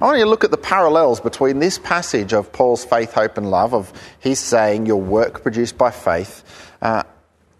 I 0.00 0.04
want 0.04 0.18
you 0.18 0.24
to 0.24 0.30
look 0.30 0.44
at 0.44 0.50
the 0.50 0.58
parallels 0.58 1.20
between 1.20 1.60
this 1.60 1.78
passage 1.78 2.34
of 2.34 2.52
Paul's 2.52 2.84
faith, 2.84 3.12
hope, 3.12 3.38
and 3.38 3.50
love, 3.50 3.72
of 3.72 3.92
he's 4.20 4.40
saying 4.40 4.86
your 4.86 5.00
work 5.00 5.42
produced 5.42 5.78
by 5.78 5.90
faith. 5.90 6.42
Uh, 6.82 7.04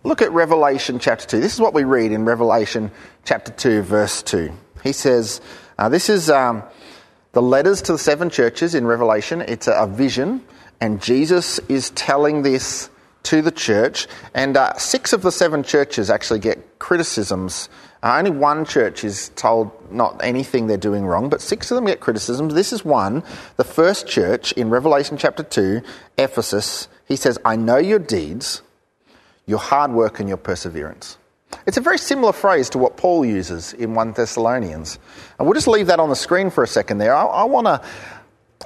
look 0.02 0.20
at 0.20 0.32
Revelation 0.32 0.98
chapter 0.98 1.26
2. 1.26 1.40
This 1.40 1.54
is 1.54 1.60
what 1.60 1.72
we 1.72 1.84
read 1.84 2.12
in 2.12 2.25
Revelation 2.25 2.90
chapter 3.25 3.52
2, 3.52 3.82
verse 3.82 4.22
2. 4.22 4.52
He 4.82 4.92
says, 4.92 5.40
uh, 5.78 5.88
This 5.88 6.10
is. 6.10 6.28
Um, 6.28 6.64
the 7.32 7.42
letters 7.42 7.82
to 7.82 7.92
the 7.92 7.98
seven 7.98 8.30
churches 8.30 8.75
in 8.75 8.87
Revelation, 8.87 9.42
it's 9.42 9.68
a 9.68 9.87
vision, 9.87 10.42
and 10.80 11.00
Jesus 11.00 11.58
is 11.68 11.90
telling 11.90 12.42
this 12.42 12.88
to 13.28 13.42
the 13.42 13.50
church, 13.50 14.06
and 14.32 14.56
uh, 14.56 14.73
six 14.78 15.12
of 15.12 15.20
the 15.20 15.30
seven 15.30 15.62
churches 15.62 16.08
actually 16.08 16.38
get 16.38 16.78
criticisms. 16.78 17.68
Uh, 18.02 18.16
only 18.16 18.30
one 18.30 18.64
church 18.64 19.04
is 19.04 19.28
told 19.37 19.70
not 19.92 20.18
anything 20.25 20.66
they're 20.66 20.78
doing 20.78 21.04
wrong, 21.04 21.28
but 21.28 21.42
six 21.42 21.70
of 21.70 21.75
them 21.75 21.85
get 21.85 22.00
criticisms. 22.00 22.54
This 22.54 22.73
is 22.73 22.87
one, 22.87 23.23
the 23.58 23.64
first 23.64 24.06
church 24.06 24.52
in 24.52 24.70
Revelation 24.70 25.18
chapter 25.18 25.42
2, 25.42 25.82
Ephesus. 26.16 26.88
He 27.06 27.16
says, 27.16 27.38
I 27.44 27.54
know 27.56 27.76
your 27.76 27.99
deeds, 27.99 28.62
your 29.44 29.58
hard 29.58 29.92
work, 29.92 30.20
and 30.20 30.28
your 30.28 30.38
perseverance. 30.38 31.18
It's 31.66 31.76
a 31.76 31.82
very 31.82 31.99
similar 31.99 32.32
phrase 32.32 32.70
to 32.70 32.78
what 32.78 32.97
Paul 32.97 33.26
uses 33.26 33.75
in 33.75 33.94
1 33.94 34.12
Thessalonians. 34.12 34.99
And 35.38 35.47
we'll 35.47 35.54
just 35.54 35.68
leave 35.68 35.88
that 35.88 36.00
on 36.00 36.08
the 36.08 36.16
screen 36.16 36.49
for 36.49 36.64
a 36.64 36.68
second 36.68 36.97
there. 36.97 37.14
I, 37.14 37.25
I 37.25 37.44
want 37.44 37.66
to 37.66 37.82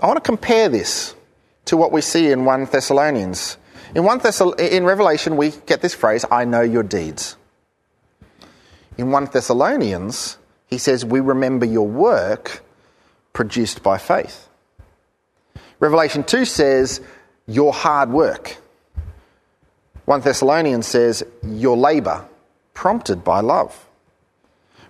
I 0.00 0.06
wanna 0.06 0.20
compare 0.20 0.68
this 0.68 1.16
to 1.64 1.76
what 1.76 1.90
we 1.90 2.00
see 2.00 2.30
in 2.30 2.44
1 2.44 2.66
Thessalonians. 2.66 3.58
In, 3.94 4.04
1 4.04 4.20
Thessal- 4.20 4.58
in 4.58 4.84
Revelation, 4.84 5.36
we 5.36 5.50
get 5.66 5.82
this 5.82 5.94
phrase, 5.94 6.24
I 6.30 6.44
know 6.44 6.62
your 6.62 6.82
deeds. 6.82 7.36
In 8.96 9.10
1 9.10 9.26
Thessalonians, 9.32 10.38
he 10.66 10.78
says, 10.78 11.04
We 11.04 11.20
remember 11.20 11.66
your 11.66 11.86
work 11.86 12.62
produced 13.32 13.82
by 13.82 13.98
faith. 13.98 14.48
Revelation 15.80 16.24
2 16.24 16.44
says, 16.44 17.00
Your 17.46 17.72
hard 17.72 18.10
work. 18.10 18.56
1 20.06 20.20
Thessalonians 20.22 20.86
says, 20.86 21.24
Your 21.42 21.76
labour 21.76 22.26
prompted 22.74 23.22
by 23.22 23.40
love. 23.40 23.86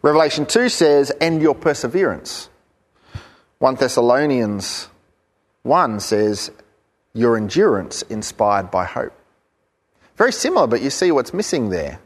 Revelation 0.03 0.47
2 0.47 0.69
says, 0.69 1.13
and 1.21 1.41
your 1.41 1.55
perseverance. 1.55 2.49
1 3.59 3.77
Thessalonians 3.77 4.89
1 5.63 6.01
says, 6.01 6.51
your 7.15 7.37
endurance 7.37 8.03
inspired 8.03 8.71
by 8.71 8.85
hope. 8.85 9.13
Very 10.17 10.33
similar, 10.33 10.67
but 10.67 10.83
you 10.83 10.91
see 10.91 11.11
what's 11.13 11.35
missing 11.35 11.71
there. 11.71 11.99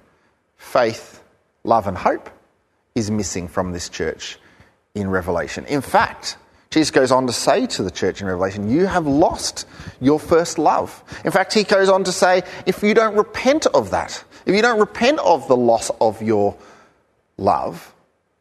Faith, 0.56 1.22
love, 1.64 1.86
and 1.86 1.96
hope 1.96 2.30
is 2.94 3.10
missing 3.10 3.48
from 3.48 3.72
this 3.72 3.88
church 3.88 4.38
in 4.94 5.10
Revelation. 5.10 5.64
In 5.66 5.80
fact, 5.80 6.38
Jesus 6.70 6.90
goes 6.90 7.12
on 7.12 7.26
to 7.26 7.32
say 7.32 7.66
to 7.66 7.82
the 7.82 7.90
church 7.90 8.20
in 8.20 8.26
Revelation, 8.26 8.70
You 8.70 8.86
have 8.86 9.06
lost 9.06 9.66
your 10.00 10.18
first 10.18 10.58
love. 10.58 11.02
In 11.25 11.30
fact, 11.30 11.52
he 11.52 11.62
goes 11.62 11.88
on 11.88 12.04
to 12.04 12.12
say, 12.12 12.42
If 12.64 12.82
you 12.82 12.94
don't 12.94 13.16
repent 13.16 13.66
of 13.66 13.90
that, 13.90 14.22
if 14.46 14.54
you 14.54 14.62
don't 14.62 14.80
repent 14.80 15.18
of 15.20 15.46
the 15.48 15.56
loss 15.56 15.90
of 16.00 16.22
your 16.22 16.56
love, 17.36 17.94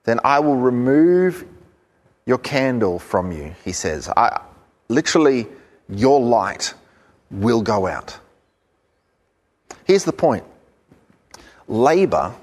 then 0.06 0.20
I 0.24 0.40
will 0.40 0.56
remove 0.56 1.46
your 2.26 2.38
candle 2.38 3.00
from 3.00 3.32
you, 3.32 3.56
he 3.64 3.72
says. 3.72 4.10
I, 4.10 4.42
literally, 4.88 5.48
your 5.90 6.20
light 6.20 6.74
will 7.32 7.62
go 7.62 7.88
out. 7.88 8.18
Here's 9.86 10.04
the 10.04 10.14
point 10.14 10.44
labour 11.68 12.34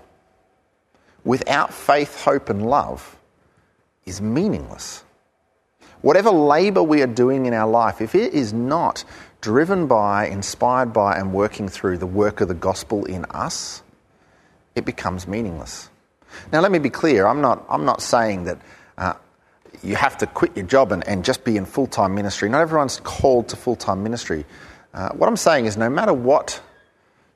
without 1.25 1.73
faith, 1.73 2.23
hope, 2.25 2.49
and 2.49 2.67
love 2.67 3.17
is 4.05 4.21
meaningless. 4.21 5.05
Whatever 6.01 6.31
labour 6.31 6.83
we 6.83 7.01
are 7.03 7.07
doing 7.07 7.47
in 7.47 7.55
our 7.55 7.69
life, 7.69 8.01
if 8.01 8.17
it 8.17 8.35
is 8.35 8.53
not 8.53 9.05
driven 9.41 9.87
by, 9.87 10.27
inspired 10.27 10.93
by, 10.93 11.17
and 11.17 11.33
working 11.33 11.69
through 11.69 11.99
the 11.99 12.07
work 12.07 12.41
of 12.41 12.49
the 12.49 12.55
gospel 12.55 13.05
in 13.05 13.25
us, 13.27 13.83
it 14.75 14.85
becomes 14.85 15.29
meaningless. 15.29 15.89
Now, 16.51 16.61
let 16.61 16.73
me 16.73 16.79
be 16.79 16.91
clear 16.91 17.27
I'm 17.27 17.41
not, 17.41 17.65
I'm 17.69 17.85
not 17.85 18.03
saying 18.03 18.45
that 18.45 18.59
uh, 18.99 19.15
you 19.83 19.97
have 19.97 20.19
to 20.19 20.27
quit 20.27 20.57
your 20.57 20.67
job 20.67 20.93
and, 20.93 21.07
and 21.07 21.25
just 21.25 21.45
be 21.45 21.57
in 21.57 21.65
full 21.65 21.87
time 21.87 22.15
ministry. 22.15 22.49
Not 22.49 22.61
everyone's 22.61 23.01
called 23.01 23.49
to 23.49 23.57
full 23.57 23.77
time 23.77 24.03
ministry. 24.03 24.45
Uh, 24.95 25.11
what 25.11 25.29
I'm 25.29 25.37
saying 25.37 25.67
is, 25.67 25.77
no 25.77 25.89
matter 25.89 26.13
what 26.13 26.61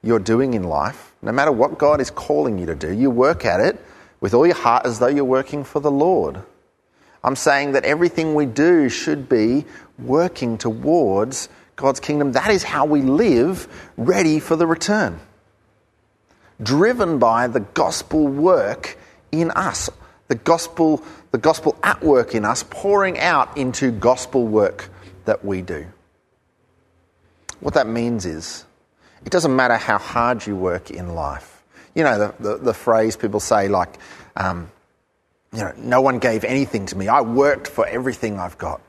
you're 0.02 0.18
doing 0.18 0.54
in 0.54 0.64
life, 0.64 1.14
no 1.22 1.32
matter 1.32 1.50
what 1.50 1.78
God 1.78 2.00
is 2.00 2.10
calling 2.10 2.58
you 2.58 2.66
to 2.66 2.74
do, 2.74 2.92
you 2.92 3.10
work 3.10 3.44
at 3.44 3.60
it 3.60 3.82
with 4.20 4.34
all 4.34 4.46
your 4.46 4.56
heart 4.56 4.86
as 4.86 4.98
though 4.98 5.08
you're 5.08 5.24
working 5.24 5.64
for 5.64 5.80
the 5.80 5.90
Lord. 5.90 6.42
I'm 7.24 7.36
saying 7.36 7.72
that 7.72 7.84
everything 7.84 8.34
we 8.34 8.46
do 8.46 8.88
should 8.88 9.28
be 9.28 9.64
working 9.98 10.58
towards 10.58 11.48
God's 11.74 12.00
kingdom. 12.00 12.32
That 12.32 12.50
is 12.50 12.62
how 12.62 12.84
we 12.86 13.02
live, 13.02 13.66
ready 13.96 14.38
for 14.38 14.54
the 14.54 14.66
return. 14.66 15.18
Driven 16.62 17.18
by 17.18 17.48
the 17.48 17.60
gospel 17.60 18.26
work 18.26 18.96
in 19.32 19.50
us, 19.50 19.90
the 20.28 20.34
gospel, 20.34 21.02
the 21.30 21.38
gospel 21.38 21.76
at 21.82 22.02
work 22.02 22.34
in 22.34 22.44
us, 22.44 22.64
pouring 22.68 23.18
out 23.18 23.56
into 23.56 23.90
gospel 23.90 24.46
work 24.46 24.90
that 25.24 25.44
we 25.44 25.62
do. 25.62 25.86
What 27.60 27.74
that 27.74 27.86
means 27.86 28.26
is, 28.26 28.64
it 29.24 29.30
doesn't 29.30 29.54
matter 29.54 29.76
how 29.76 29.98
hard 29.98 30.46
you 30.46 30.56
work 30.56 30.90
in 30.90 31.14
life. 31.14 31.62
You 31.94 32.04
know, 32.04 32.18
the, 32.18 32.34
the, 32.42 32.56
the 32.58 32.74
phrase 32.74 33.16
people 33.16 33.40
say, 33.40 33.68
like, 33.68 33.98
um, 34.36 34.70
you 35.52 35.60
know, 35.60 35.72
no 35.76 36.00
one 36.00 36.18
gave 36.18 36.44
anything 36.44 36.86
to 36.86 36.96
me. 36.96 37.08
I 37.08 37.22
worked 37.22 37.66
for 37.66 37.86
everything 37.86 38.38
I've 38.38 38.58
got. 38.58 38.80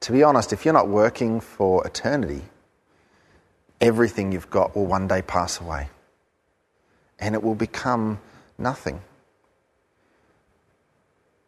To 0.00 0.12
be 0.12 0.22
honest, 0.22 0.52
if 0.52 0.64
you're 0.64 0.74
not 0.74 0.88
working 0.88 1.40
for 1.40 1.86
eternity, 1.86 2.42
everything 3.80 4.32
you've 4.32 4.50
got 4.50 4.74
will 4.74 4.86
one 4.86 5.06
day 5.06 5.22
pass 5.22 5.60
away 5.60 5.88
and 7.18 7.34
it 7.34 7.42
will 7.42 7.54
become 7.54 8.18
nothing. 8.58 9.00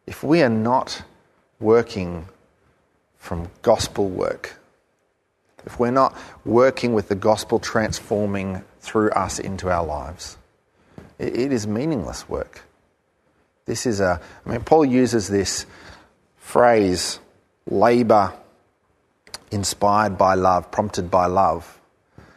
If 0.08 0.24
we 0.24 0.42
are 0.42 0.48
not 0.48 1.02
working 1.60 2.28
from 3.18 3.50
gospel 3.60 4.08
work, 4.08 4.58
if 5.66 5.78
we're 5.78 5.90
not 5.90 6.16
working 6.46 6.94
with 6.94 7.08
the 7.08 7.14
gospel 7.14 7.58
transforming 7.58 8.64
through 8.80 9.10
us 9.10 9.38
into 9.38 9.68
our 9.68 9.84
lives, 9.84 10.38
it 11.18 11.52
is 11.52 11.66
meaningless 11.66 12.26
work. 12.26 12.62
This 13.66 13.84
is 13.84 14.00
a, 14.00 14.18
I 14.46 14.48
mean, 14.48 14.62
Paul 14.62 14.86
uses 14.86 15.28
this 15.28 15.66
phrase, 16.38 17.20
labour 17.66 18.32
inspired 19.50 20.16
by 20.16 20.36
love, 20.36 20.70
prompted 20.70 21.10
by 21.10 21.26
love. 21.26 21.78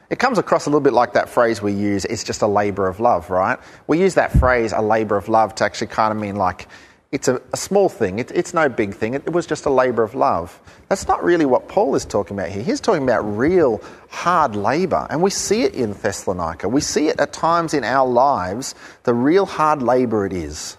It 0.09 0.19
comes 0.19 0.37
across 0.37 0.65
a 0.65 0.69
little 0.69 0.81
bit 0.81 0.91
like 0.91 1.13
that 1.13 1.29
phrase 1.29 1.61
we 1.61 1.71
use, 1.71 2.03
it's 2.03 2.25
just 2.25 2.41
a 2.41 2.47
labour 2.47 2.89
of 2.89 2.99
love, 2.99 3.29
right? 3.29 3.57
We 3.87 4.01
use 4.01 4.15
that 4.15 4.33
phrase, 4.33 4.73
a 4.73 4.81
labour 4.81 5.15
of 5.15 5.29
love, 5.29 5.55
to 5.55 5.63
actually 5.63 5.87
kind 5.87 6.11
of 6.11 6.19
mean 6.19 6.35
like 6.35 6.67
it's 7.11 7.27
a, 7.27 7.41
a 7.51 7.57
small 7.57 7.89
thing, 7.89 8.19
it, 8.19 8.31
it's 8.31 8.53
no 8.53 8.69
big 8.69 8.95
thing, 8.95 9.13
it, 9.13 9.23
it 9.25 9.33
was 9.33 9.45
just 9.45 9.65
a 9.65 9.69
labour 9.69 10.03
of 10.03 10.15
love. 10.15 10.57
That's 10.87 11.07
not 11.07 11.23
really 11.23 11.45
what 11.45 11.67
Paul 11.67 11.93
is 11.95 12.05
talking 12.05 12.37
about 12.37 12.49
here. 12.49 12.63
He's 12.63 12.79
talking 12.79 13.03
about 13.03 13.21
real 13.21 13.81
hard 14.09 14.55
labour, 14.55 15.07
and 15.09 15.21
we 15.21 15.29
see 15.29 15.63
it 15.63 15.73
in 15.73 15.93
Thessalonica. 15.93 16.69
We 16.69 16.79
see 16.79 17.09
it 17.09 17.19
at 17.19 17.33
times 17.33 17.73
in 17.73 17.83
our 17.83 18.07
lives, 18.07 18.75
the 19.03 19.13
real 19.13 19.45
hard 19.45 19.81
labour 19.83 20.25
it 20.25 20.31
is. 20.31 20.77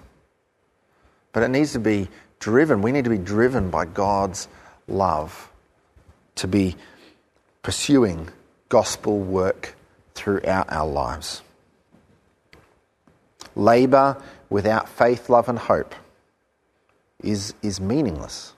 But 1.33 1.43
it 1.43 1.49
needs 1.49 1.73
to 1.73 1.79
be 1.79 2.09
driven. 2.41 2.83
We 2.83 2.93
need 2.93 3.05
to 3.05 3.11
be 3.11 3.19
driven 3.19 3.71
by 3.71 3.85
God's 3.85 4.49
love 4.89 5.51
to 6.37 6.49
be 6.49 6.77
pursuing 7.63 8.29
gospel 8.71 9.19
work 9.19 9.75
throughout 10.15 10.73
our 10.73 10.87
lives. 10.87 11.43
Labour 13.55 14.17
without 14.49 14.89
faith, 14.89 15.29
love, 15.29 15.49
and 15.49 15.59
hope 15.59 15.95
is, 17.23 17.55
is 17.63 17.81
meaningless. 17.81 18.55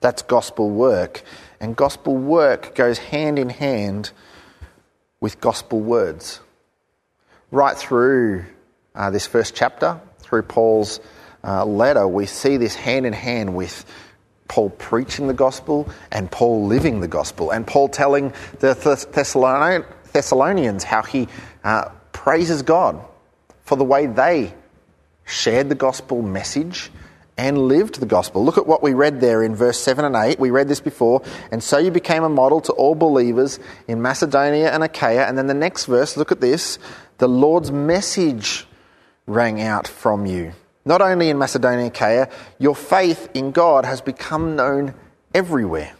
That's 0.00 0.22
gospel 0.22 0.70
work. 0.70 1.22
And 1.60 1.76
gospel 1.76 2.16
work 2.16 2.74
goes 2.74 2.98
hand 2.98 3.38
in 3.38 3.50
hand 3.50 4.12
with 5.20 5.40
gospel 5.40 5.80
words. 5.80 6.40
Right 7.50 7.76
through 7.76 8.44
uh, 8.94 9.10
this 9.10 9.26
first 9.26 9.54
chapter, 9.54 10.00
through 10.20 10.42
Paul's 10.42 11.00
uh, 11.44 11.64
letter, 11.64 12.06
we 12.08 12.26
see 12.26 12.56
this 12.56 12.74
hand 12.74 13.06
in 13.06 13.12
hand 13.12 13.54
with 13.54 13.84
Paul 14.48 14.70
preaching 14.70 15.26
the 15.26 15.34
gospel 15.34 15.88
and 16.10 16.30
Paul 16.30 16.66
living 16.66 17.00
the 17.00 17.08
gospel, 17.08 17.50
and 17.50 17.66
Paul 17.66 17.88
telling 17.88 18.32
the 18.58 18.74
Thessalonians 20.12 20.82
how 20.84 21.02
he 21.02 21.28
uh, 21.62 21.90
praises 22.12 22.62
God 22.62 23.00
for 23.62 23.76
the 23.76 23.84
way 23.84 24.06
they 24.06 24.52
shared 25.30 25.68
the 25.68 25.74
gospel 25.74 26.22
message 26.22 26.90
and 27.38 27.56
lived 27.56 28.00
the 28.00 28.06
gospel. 28.06 28.44
Look 28.44 28.58
at 28.58 28.66
what 28.66 28.82
we 28.82 28.92
read 28.92 29.20
there 29.20 29.42
in 29.42 29.54
verse 29.54 29.78
7 29.78 30.04
and 30.04 30.14
8. 30.14 30.38
We 30.38 30.50
read 30.50 30.68
this 30.68 30.80
before. 30.80 31.22
And 31.50 31.62
so 31.62 31.78
you 31.78 31.90
became 31.90 32.22
a 32.22 32.28
model 32.28 32.60
to 32.62 32.72
all 32.72 32.94
believers 32.94 33.58
in 33.88 34.02
Macedonia 34.02 34.70
and 34.70 34.82
Achaia. 34.84 35.26
And 35.26 35.38
then 35.38 35.46
the 35.46 35.54
next 35.54 35.86
verse, 35.86 36.18
look 36.18 36.32
at 36.32 36.42
this. 36.42 36.78
The 37.18 37.28
Lord's 37.28 37.72
message 37.72 38.66
rang 39.26 39.62
out 39.62 39.88
from 39.88 40.26
you. 40.26 40.52
Not 40.84 41.00
only 41.00 41.30
in 41.30 41.38
Macedonia 41.38 41.86
and 41.86 41.94
Achaia, 41.94 42.28
your 42.58 42.74
faith 42.74 43.30
in 43.32 43.52
God 43.52 43.84
has 43.86 44.00
become 44.00 44.56
known 44.56 44.94
everywhere. 45.32 45.94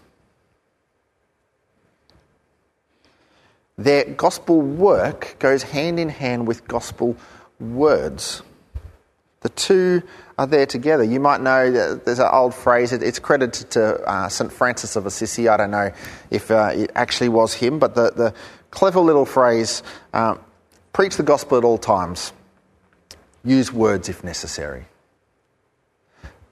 Their 3.78 4.04
gospel 4.04 4.60
work 4.60 5.36
goes 5.38 5.62
hand 5.62 5.98
in 5.98 6.10
hand 6.10 6.46
with 6.46 6.68
gospel 6.68 7.16
words. 7.58 8.42
The 9.40 9.48
two 9.50 10.02
are 10.38 10.46
there 10.46 10.66
together. 10.66 11.02
You 11.02 11.18
might 11.18 11.40
know 11.40 11.70
that 11.70 12.04
there's 12.04 12.18
an 12.18 12.28
old 12.30 12.54
phrase, 12.54 12.92
it's 12.92 13.18
credited 13.18 13.70
to 13.72 14.00
uh, 14.02 14.28
St. 14.28 14.52
Francis 14.52 14.96
of 14.96 15.06
Assisi. 15.06 15.48
I 15.48 15.56
don't 15.56 15.70
know 15.70 15.92
if 16.30 16.50
uh, 16.50 16.72
it 16.74 16.90
actually 16.94 17.30
was 17.30 17.54
him, 17.54 17.78
but 17.78 17.94
the, 17.94 18.10
the 18.10 18.34
clever 18.70 19.00
little 19.00 19.24
phrase 19.24 19.82
um, 20.12 20.40
preach 20.92 21.16
the 21.16 21.22
gospel 21.22 21.56
at 21.56 21.64
all 21.64 21.78
times, 21.78 22.32
use 23.42 23.72
words 23.72 24.08
if 24.08 24.22
necessary. 24.22 24.86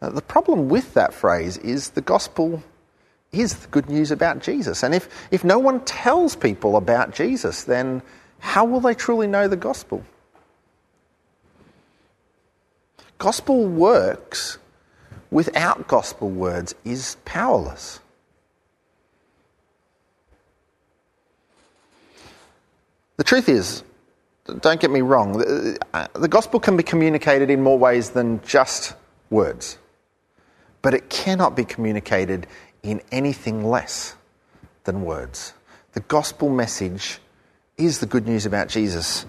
Now, 0.00 0.10
the 0.10 0.22
problem 0.22 0.68
with 0.68 0.94
that 0.94 1.12
phrase 1.12 1.58
is 1.58 1.90
the 1.90 2.00
gospel 2.00 2.62
is 3.32 3.54
the 3.54 3.68
good 3.68 3.90
news 3.90 4.10
about 4.10 4.40
Jesus. 4.40 4.82
And 4.82 4.94
if, 4.94 5.08
if 5.30 5.44
no 5.44 5.58
one 5.58 5.80
tells 5.84 6.34
people 6.34 6.76
about 6.76 7.14
Jesus, 7.14 7.64
then 7.64 8.00
how 8.38 8.64
will 8.64 8.80
they 8.80 8.94
truly 8.94 9.26
know 9.26 9.48
the 9.48 9.56
gospel? 9.56 10.02
Gospel 13.18 13.66
works 13.66 14.58
without 15.30 15.88
gospel 15.88 16.30
words 16.30 16.74
is 16.84 17.16
powerless. 17.24 18.00
The 23.16 23.24
truth 23.24 23.48
is, 23.48 23.82
don't 24.60 24.80
get 24.80 24.92
me 24.92 25.00
wrong, 25.00 25.38
the, 25.38 25.78
uh, 25.92 26.06
gospel 26.28 26.60
can 26.60 26.76
be 26.76 26.84
communicated 26.84 27.50
in 27.50 27.62
more 27.62 27.76
ways 27.76 28.10
than 28.10 28.40
just 28.44 28.94
words, 29.28 29.76
but 30.80 30.94
it 30.94 31.10
cannot 31.10 31.56
be 31.56 31.64
communicated 31.64 32.46
in 32.84 33.02
anything 33.10 33.64
less 33.64 34.14
than 34.84 35.02
words. 35.02 35.52
The 35.92 36.00
gospel 36.00 36.48
message 36.48 37.18
is 37.76 37.98
the 37.98 38.06
good 38.06 38.26
news 38.26 38.46
about 38.46 38.68
Jesus. 38.68 39.26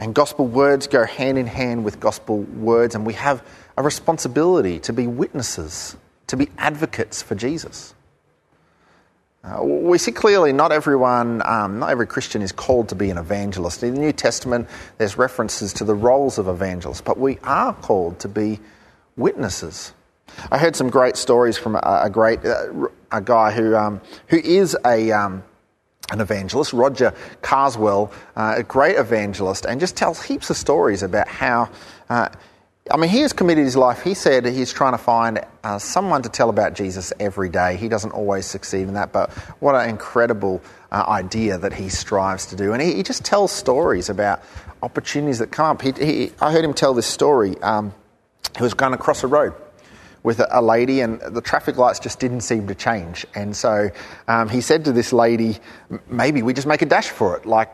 And 0.00 0.14
gospel 0.14 0.46
words 0.46 0.86
go 0.86 1.04
hand 1.04 1.36
in 1.36 1.46
hand 1.46 1.84
with 1.84 2.00
gospel 2.00 2.38
words, 2.38 2.94
and 2.94 3.04
we 3.04 3.12
have 3.12 3.46
a 3.76 3.82
responsibility 3.82 4.78
to 4.80 4.94
be 4.94 5.06
witnesses, 5.06 5.94
to 6.28 6.38
be 6.38 6.48
advocates 6.56 7.20
for 7.20 7.34
Jesus. 7.34 7.94
Uh, 9.44 9.62
we 9.62 9.98
see 9.98 10.10
clearly 10.10 10.54
not 10.54 10.72
everyone, 10.72 11.42
um, 11.44 11.78
not 11.78 11.90
every 11.90 12.06
Christian 12.06 12.40
is 12.40 12.50
called 12.50 12.88
to 12.88 12.94
be 12.94 13.10
an 13.10 13.18
evangelist. 13.18 13.82
In 13.82 13.92
the 13.92 14.00
New 14.00 14.12
Testament, 14.12 14.68
there's 14.96 15.18
references 15.18 15.74
to 15.74 15.84
the 15.84 15.94
roles 15.94 16.38
of 16.38 16.48
evangelists, 16.48 17.02
but 17.02 17.18
we 17.18 17.38
are 17.44 17.74
called 17.74 18.18
to 18.20 18.28
be 18.28 18.58
witnesses. 19.16 19.92
I 20.50 20.56
heard 20.56 20.76
some 20.76 20.88
great 20.88 21.16
stories 21.16 21.58
from 21.58 21.74
a, 21.74 22.00
a 22.04 22.10
great 22.10 22.42
uh, 22.44 22.88
a 23.12 23.20
guy 23.20 23.50
who 23.50 23.76
um, 23.76 24.00
who 24.28 24.38
is 24.38 24.76
a 24.86 25.10
um, 25.10 25.42
an 26.10 26.20
evangelist, 26.20 26.72
Roger 26.72 27.14
Carswell, 27.42 28.12
uh, 28.36 28.54
a 28.58 28.62
great 28.62 28.96
evangelist, 28.96 29.64
and 29.64 29.80
just 29.80 29.96
tells 29.96 30.22
heaps 30.22 30.50
of 30.50 30.56
stories 30.56 31.02
about 31.02 31.28
how. 31.28 31.70
Uh, 32.08 32.28
I 32.90 32.96
mean, 32.96 33.10
he 33.10 33.20
has 33.20 33.32
committed 33.32 33.64
his 33.64 33.76
life. 33.76 34.02
He 34.02 34.14
said 34.14 34.44
he's 34.46 34.72
trying 34.72 34.94
to 34.94 34.98
find 34.98 35.40
uh, 35.62 35.78
someone 35.78 36.22
to 36.22 36.28
tell 36.28 36.50
about 36.50 36.74
Jesus 36.74 37.12
every 37.20 37.48
day. 37.48 37.76
He 37.76 37.88
doesn't 37.88 38.10
always 38.10 38.46
succeed 38.46 38.88
in 38.88 38.94
that, 38.94 39.12
but 39.12 39.30
what 39.60 39.76
an 39.76 39.88
incredible 39.88 40.60
uh, 40.90 41.04
idea 41.06 41.56
that 41.58 41.72
he 41.72 41.88
strives 41.88 42.46
to 42.46 42.56
do. 42.56 42.72
And 42.72 42.82
he, 42.82 42.94
he, 42.94 43.02
just 43.04 43.24
tells 43.24 43.52
stories 43.52 44.08
about 44.08 44.42
opportunities 44.82 45.38
that 45.38 45.52
come 45.52 45.66
up. 45.66 45.82
He, 45.82 45.92
he, 45.92 46.32
I 46.40 46.50
heard 46.50 46.64
him 46.64 46.74
tell 46.74 46.92
this 46.92 47.06
story. 47.06 47.56
Um, 47.62 47.94
he 48.56 48.62
was 48.62 48.74
going 48.74 48.94
across 48.94 49.22
a 49.22 49.28
road 49.28 49.54
with 50.22 50.40
a, 50.50 50.60
lady, 50.60 51.00
and 51.00 51.20
the 51.20 51.40
traffic 51.40 51.76
lights 51.76 51.98
just 51.98 52.20
didn't 52.20 52.42
seem 52.42 52.66
to 52.68 52.74
change. 52.74 53.26
And 53.34 53.56
so 53.56 53.90
um, 54.28 54.48
he 54.48 54.60
said 54.60 54.84
to 54.84 54.92
this 54.92 55.12
lady, 55.12 55.58
maybe 56.08 56.42
we 56.42 56.52
just 56.52 56.66
make 56.66 56.82
a 56.82 56.86
dash 56.86 57.08
for 57.08 57.36
it. 57.36 57.46
Like, 57.46 57.70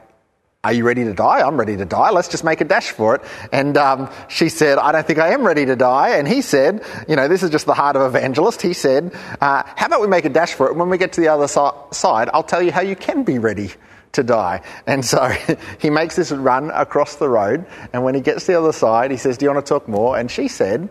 are 0.67 0.73
you 0.73 0.85
ready 0.85 1.05
to 1.05 1.15
die? 1.15 1.47
I'm 1.47 1.57
ready 1.57 1.77
to 1.77 1.85
die. 1.85 2.11
Let's 2.11 2.27
just 2.27 2.43
make 2.43 2.61
a 2.61 2.65
dash 2.65 2.91
for 2.91 3.15
it. 3.15 3.23
And 3.53 3.77
um, 3.77 4.11
she 4.29 4.49
said, 4.49 4.79
I 4.79 4.91
don't 4.91 5.07
think 5.07 5.21
I 5.21 5.29
am 5.29 5.47
ready 5.47 5.65
to 5.67 5.77
die. 5.77 6.17
And 6.17 6.27
he 6.27 6.43
said, 6.43 6.85
you 7.09 7.15
know, 7.15 7.29
this 7.29 7.45
is 7.45 7.51
just 7.51 7.67
the 7.67 7.75
heart 7.75 7.95
of 7.95 8.03
evangelist. 8.03 8.63
He 8.63 8.73
said, 8.73 9.15
uh, 9.41 9.63
how 9.65 9.87
about 9.87 10.01
we 10.01 10.09
make 10.09 10.25
a 10.25 10.29
dash 10.29 10.55
for 10.55 10.67
it? 10.67 10.75
When 10.75 10.89
we 10.89 10.99
get 10.99 11.13
to 11.13 11.21
the 11.21 11.29
other 11.29 11.47
so- 11.47 11.87
side, 11.93 12.31
I'll 12.35 12.43
tell 12.43 12.63
you 12.63 12.73
how 12.73 12.81
you 12.81 12.97
can 12.97 13.23
be 13.23 13.39
ready 13.39 13.71
to 14.13 14.25
die. 14.25 14.63
And 14.89 15.05
so 15.05 15.29
he 15.79 15.89
makes 15.89 16.17
this 16.17 16.33
run 16.33 16.71
across 16.71 17.17
the 17.17 17.29
road. 17.29 17.65
And 17.93 18.03
when 18.03 18.17
he 18.17 18.21
gets 18.21 18.47
to 18.47 18.53
the 18.53 18.59
other 18.59 18.73
side, 18.73 19.13
he 19.13 19.17
says, 19.17 19.39
Do 19.39 19.45
you 19.47 19.53
want 19.53 19.65
to 19.65 19.69
talk 19.69 19.87
more? 19.87 20.19
And 20.19 20.29
she 20.29 20.49
said, 20.49 20.89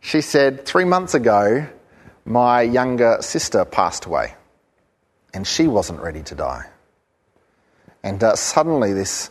she 0.00 0.20
said, 0.20 0.64
Three 0.64 0.84
months 0.84 1.14
ago, 1.14 1.66
my 2.24 2.62
younger 2.62 3.18
sister 3.20 3.64
passed 3.64 4.04
away, 4.04 4.34
and 5.32 5.46
she 5.46 5.66
wasn't 5.66 6.00
ready 6.00 6.22
to 6.24 6.34
die. 6.34 6.66
And 8.02 8.22
uh, 8.22 8.36
suddenly, 8.36 8.92
this 8.92 9.30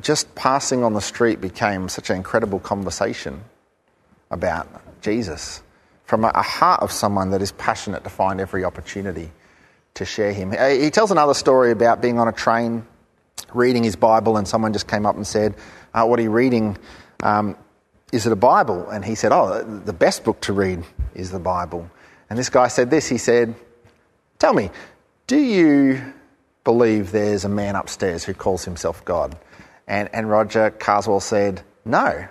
just 0.00 0.34
passing 0.34 0.84
on 0.84 0.92
the 0.92 1.00
street 1.00 1.40
became 1.40 1.88
such 1.88 2.10
an 2.10 2.16
incredible 2.16 2.60
conversation 2.60 3.42
about 4.30 4.68
Jesus 5.02 5.62
from 6.04 6.24
a 6.24 6.42
heart 6.42 6.82
of 6.82 6.92
someone 6.92 7.30
that 7.30 7.42
is 7.42 7.52
passionate 7.52 8.04
to 8.04 8.10
find 8.10 8.40
every 8.40 8.64
opportunity 8.64 9.30
to 9.94 10.04
share 10.04 10.32
him. 10.32 10.52
He 10.52 10.90
tells 10.90 11.10
another 11.10 11.34
story 11.34 11.72
about 11.72 12.00
being 12.00 12.18
on 12.18 12.28
a 12.28 12.32
train, 12.32 12.86
reading 13.52 13.82
his 13.82 13.96
Bible, 13.96 14.36
and 14.36 14.46
someone 14.46 14.72
just 14.72 14.86
came 14.86 15.06
up 15.06 15.16
and 15.16 15.26
said, 15.26 15.54
uh, 15.94 16.04
What 16.04 16.20
are 16.20 16.22
you 16.22 16.30
reading? 16.30 16.76
Um, 17.22 17.56
is 18.12 18.26
it 18.26 18.32
a 18.32 18.36
Bible? 18.36 18.88
And 18.88 19.04
he 19.04 19.14
said, 19.14 19.32
Oh, 19.32 19.62
the 19.62 19.92
best 19.92 20.24
book 20.24 20.40
to 20.42 20.52
read 20.52 20.84
is 21.14 21.30
the 21.30 21.38
Bible. 21.38 21.90
And 22.30 22.38
this 22.38 22.50
guy 22.50 22.68
said 22.68 22.90
this 22.90 23.08
he 23.08 23.18
said, 23.18 23.54
Tell 24.38 24.52
me, 24.52 24.70
do 25.26 25.36
you 25.36 26.12
believe 26.64 27.10
there's 27.10 27.44
a 27.44 27.48
man 27.48 27.74
upstairs 27.74 28.24
who 28.24 28.34
calls 28.34 28.64
himself 28.64 29.04
God? 29.04 29.36
And, 29.88 30.08
and 30.12 30.28
Roger 30.28 30.70
Carswell 30.70 31.20
said, 31.20 31.62
No, 31.84 32.28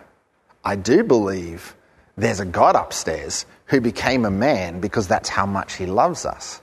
I 0.63 0.75
do 0.75 1.03
believe 1.03 1.75
there's 2.17 2.39
a 2.39 2.45
God 2.45 2.75
upstairs 2.75 3.45
who 3.65 3.81
became 3.81 4.25
a 4.25 4.31
man 4.31 4.79
because 4.79 5.07
that's 5.07 5.29
how 5.29 5.45
much 5.45 5.75
he 5.75 5.85
loves 5.85 6.25
us. 6.25 6.61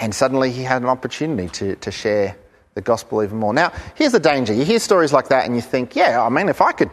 And 0.00 0.14
suddenly 0.14 0.50
he 0.50 0.62
had 0.62 0.82
an 0.82 0.88
opportunity 0.88 1.48
to, 1.48 1.76
to 1.76 1.90
share 1.90 2.36
the 2.74 2.80
gospel 2.80 3.22
even 3.22 3.38
more. 3.38 3.52
Now, 3.52 3.72
here's 3.94 4.12
the 4.12 4.20
danger. 4.20 4.52
You 4.52 4.64
hear 4.64 4.78
stories 4.78 5.12
like 5.12 5.28
that 5.28 5.44
and 5.44 5.54
you 5.54 5.60
think, 5.60 5.94
yeah, 5.94 6.24
I 6.24 6.28
mean, 6.28 6.48
if 6.48 6.60
I 6.60 6.72
could 6.72 6.90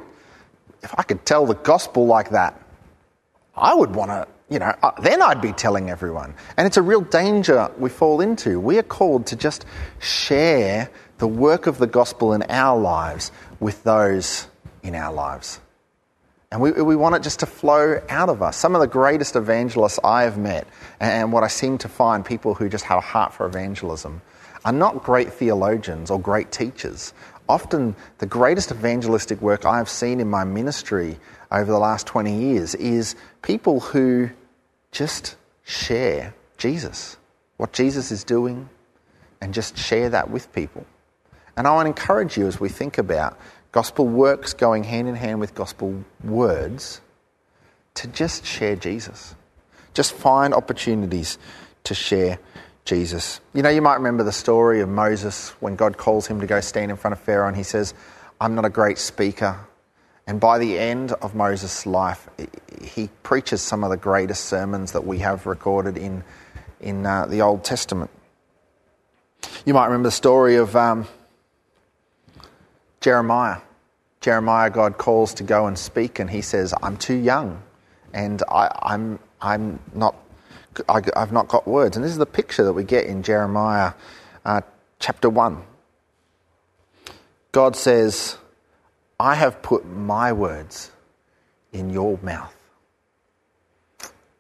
if 0.82 0.94
I 0.98 1.04
could 1.04 1.26
tell 1.26 1.46
the 1.46 1.56
gospel 1.56 2.06
like 2.06 2.32
that, 2.32 2.60
I 3.56 3.74
would 3.74 3.94
want 3.96 4.12
to, 4.12 4.28
you 4.50 4.60
know, 4.60 4.74
uh, 4.82 4.92
then 5.02 5.22
I'd 5.22 5.42
be 5.42 5.52
telling 5.52 5.90
everyone. 5.90 6.34
And 6.58 6.66
it's 6.66 6.78
a 6.78 6.82
real 6.82 7.02
danger 7.02 7.72
we 7.78 7.90
fall 7.90 8.22
into. 8.22 8.60
We 8.60 8.78
are 8.78 8.84
called 8.84 9.28
to 9.28 9.36
just 9.36 9.66
share 10.00 10.90
the 11.18 11.28
work 11.28 11.68
of 11.68 11.78
the 11.78 11.88
gospel 11.88 12.34
in 12.34 12.44
our 12.44 12.80
lives 12.80 13.32
with 13.60 13.84
those 13.84 14.48
in 14.84 14.96
our 14.96 15.14
lives. 15.14 15.60
And 16.52 16.62
we, 16.62 16.72
we 16.72 16.96
want 16.96 17.16
it 17.16 17.22
just 17.22 17.42
to 17.42 17.46
flow 17.46 18.02
out 18.10 18.30
of 18.30 18.42
us. 18.42 18.58
Some 18.58 18.74
of 18.74 18.82
the 18.82 18.88
greatest 18.88 19.36
evangelists 19.36 20.00
I 20.04 20.24
have 20.24 20.38
met, 20.38 20.68
and 21.00 21.32
what 21.32 21.44
I 21.44 21.48
seem 21.48 21.78
to 21.80 21.90
find 21.90 22.26
people 22.26 22.56
who 22.56 22.70
just 22.70 22.86
have 22.86 22.98
a 22.98 23.02
heart 23.02 23.34
for 23.34 23.46
evangelism, 23.46 24.22
are 24.66 24.72
not 24.72 25.04
great 25.04 25.32
theologians 25.32 26.10
or 26.10 26.20
great 26.20 26.52
teachers 26.52 27.14
often 27.50 27.96
the 28.20 28.26
greatest 28.26 28.72
evangelistic 28.72 29.42
work 29.42 29.66
I've 29.66 29.90
seen 29.90 30.20
in 30.20 30.30
my 30.30 30.44
ministry 30.44 31.20
over 31.52 31.70
the 31.70 31.80
last 31.80 32.08
20 32.08 32.34
years 32.34 32.76
is 32.76 33.16
people 33.42 33.80
who 33.80 34.30
just 34.92 35.36
share 35.64 36.34
Jesus, 36.58 37.18
what 37.58 37.74
Jesus 37.74 38.12
is 38.12 38.24
doing, 38.24 38.70
and 39.42 39.54
just 39.54 39.78
share 39.78 40.10
that 40.10 40.30
with 40.30 40.54
people. 40.54 40.86
And 41.58 41.68
I 41.68 41.72
want 41.72 41.86
to 41.86 41.90
encourage 41.90 42.38
you 42.38 42.48
as 42.48 42.60
we 42.60 42.70
think 42.70 42.98
about 42.98 43.38
gospel 43.72 44.08
works 44.08 44.54
going 44.54 44.84
hand 44.84 45.08
in 45.08 45.16
hand 45.16 45.40
with 45.40 45.56
gospel 45.56 46.04
words 46.24 47.02
to 47.96 48.08
just 48.08 48.46
share 48.46 48.76
Jesus. 48.76 49.36
Just 49.94 50.14
find 50.14 50.54
opportunities 50.54 51.38
to 51.84 51.94
share 51.94 52.40
Jesus. 52.90 53.40
You 53.54 53.62
know, 53.62 53.70
you 53.70 53.84
might 53.84 53.98
remember 53.98 54.24
the 54.24 54.32
story 54.32 54.82
of 54.82 54.90
Moses 54.90 55.50
when 55.60 55.76
God 55.76 55.96
calls 55.96 56.26
him 56.26 56.42
to 56.42 56.48
go 56.48 56.60
stand 56.60 56.90
in 56.90 56.98
front 56.98 57.14
of 57.14 57.20
Pharaoh 57.20 57.48
and 57.48 57.56
he 57.56 57.62
says, 57.62 57.94
I'm 58.42 58.56
not 58.56 58.66
a 58.66 58.70
great 58.70 58.98
speaker. 58.98 59.60
And 60.26 60.40
by 60.40 60.58
the 60.58 60.80
end 60.80 61.12
of 61.12 61.36
Moses' 61.36 61.86
life, 61.86 62.28
he 62.82 63.10
preaches 63.22 63.62
some 63.62 63.84
of 63.84 63.92
the 63.92 63.98
greatest 63.98 64.46
sermons 64.46 64.94
that 64.94 65.06
we 65.06 65.20
have 65.20 65.46
recorded 65.46 65.98
in, 65.98 66.24
in 66.82 67.06
uh, 67.06 67.28
the 67.28 67.44
Old 67.44 67.64
Testament. 67.64 68.10
You 69.68 69.76
might 69.76 69.86
remember 69.86 70.08
the 70.08 70.12
story 70.12 70.56
of 70.56 70.76
um, 70.76 71.08
Jeremiah. 73.02 73.58
Jeremiah, 74.20 74.72
God 74.72 74.98
calls 74.98 75.36
to 75.36 75.44
go 75.44 75.68
and 75.68 75.78
speak, 75.78 76.18
and 76.18 76.28
he 76.28 76.42
says, 76.42 76.74
I'm 76.82 76.98
too 76.98 77.16
young, 77.16 77.62
and 78.16 78.42
I, 78.50 78.76
I'm, 78.82 79.20
I'm 79.40 79.80
not 79.94 80.16
I, 80.88 81.02
have 81.16 81.32
not 81.32 81.48
got 81.48 81.68
words. 81.68 81.96
And 81.96 82.04
this 82.04 82.12
is 82.12 82.18
the 82.18 82.26
picture 82.26 82.64
that 82.64 82.74
we 82.74 82.84
get 82.84 83.06
in 83.06 83.24
Jeremiah 83.24 83.94
uh, 84.46 84.62
chapter 85.00 85.30
1. 85.30 85.64
God 87.52 87.76
says, 87.76 88.38
I 89.20 89.36
have 89.36 89.62
put 89.62 89.86
my 89.86 90.32
words 90.32 90.92
in 91.74 91.90
your 91.90 92.18
mouth. 92.22 92.56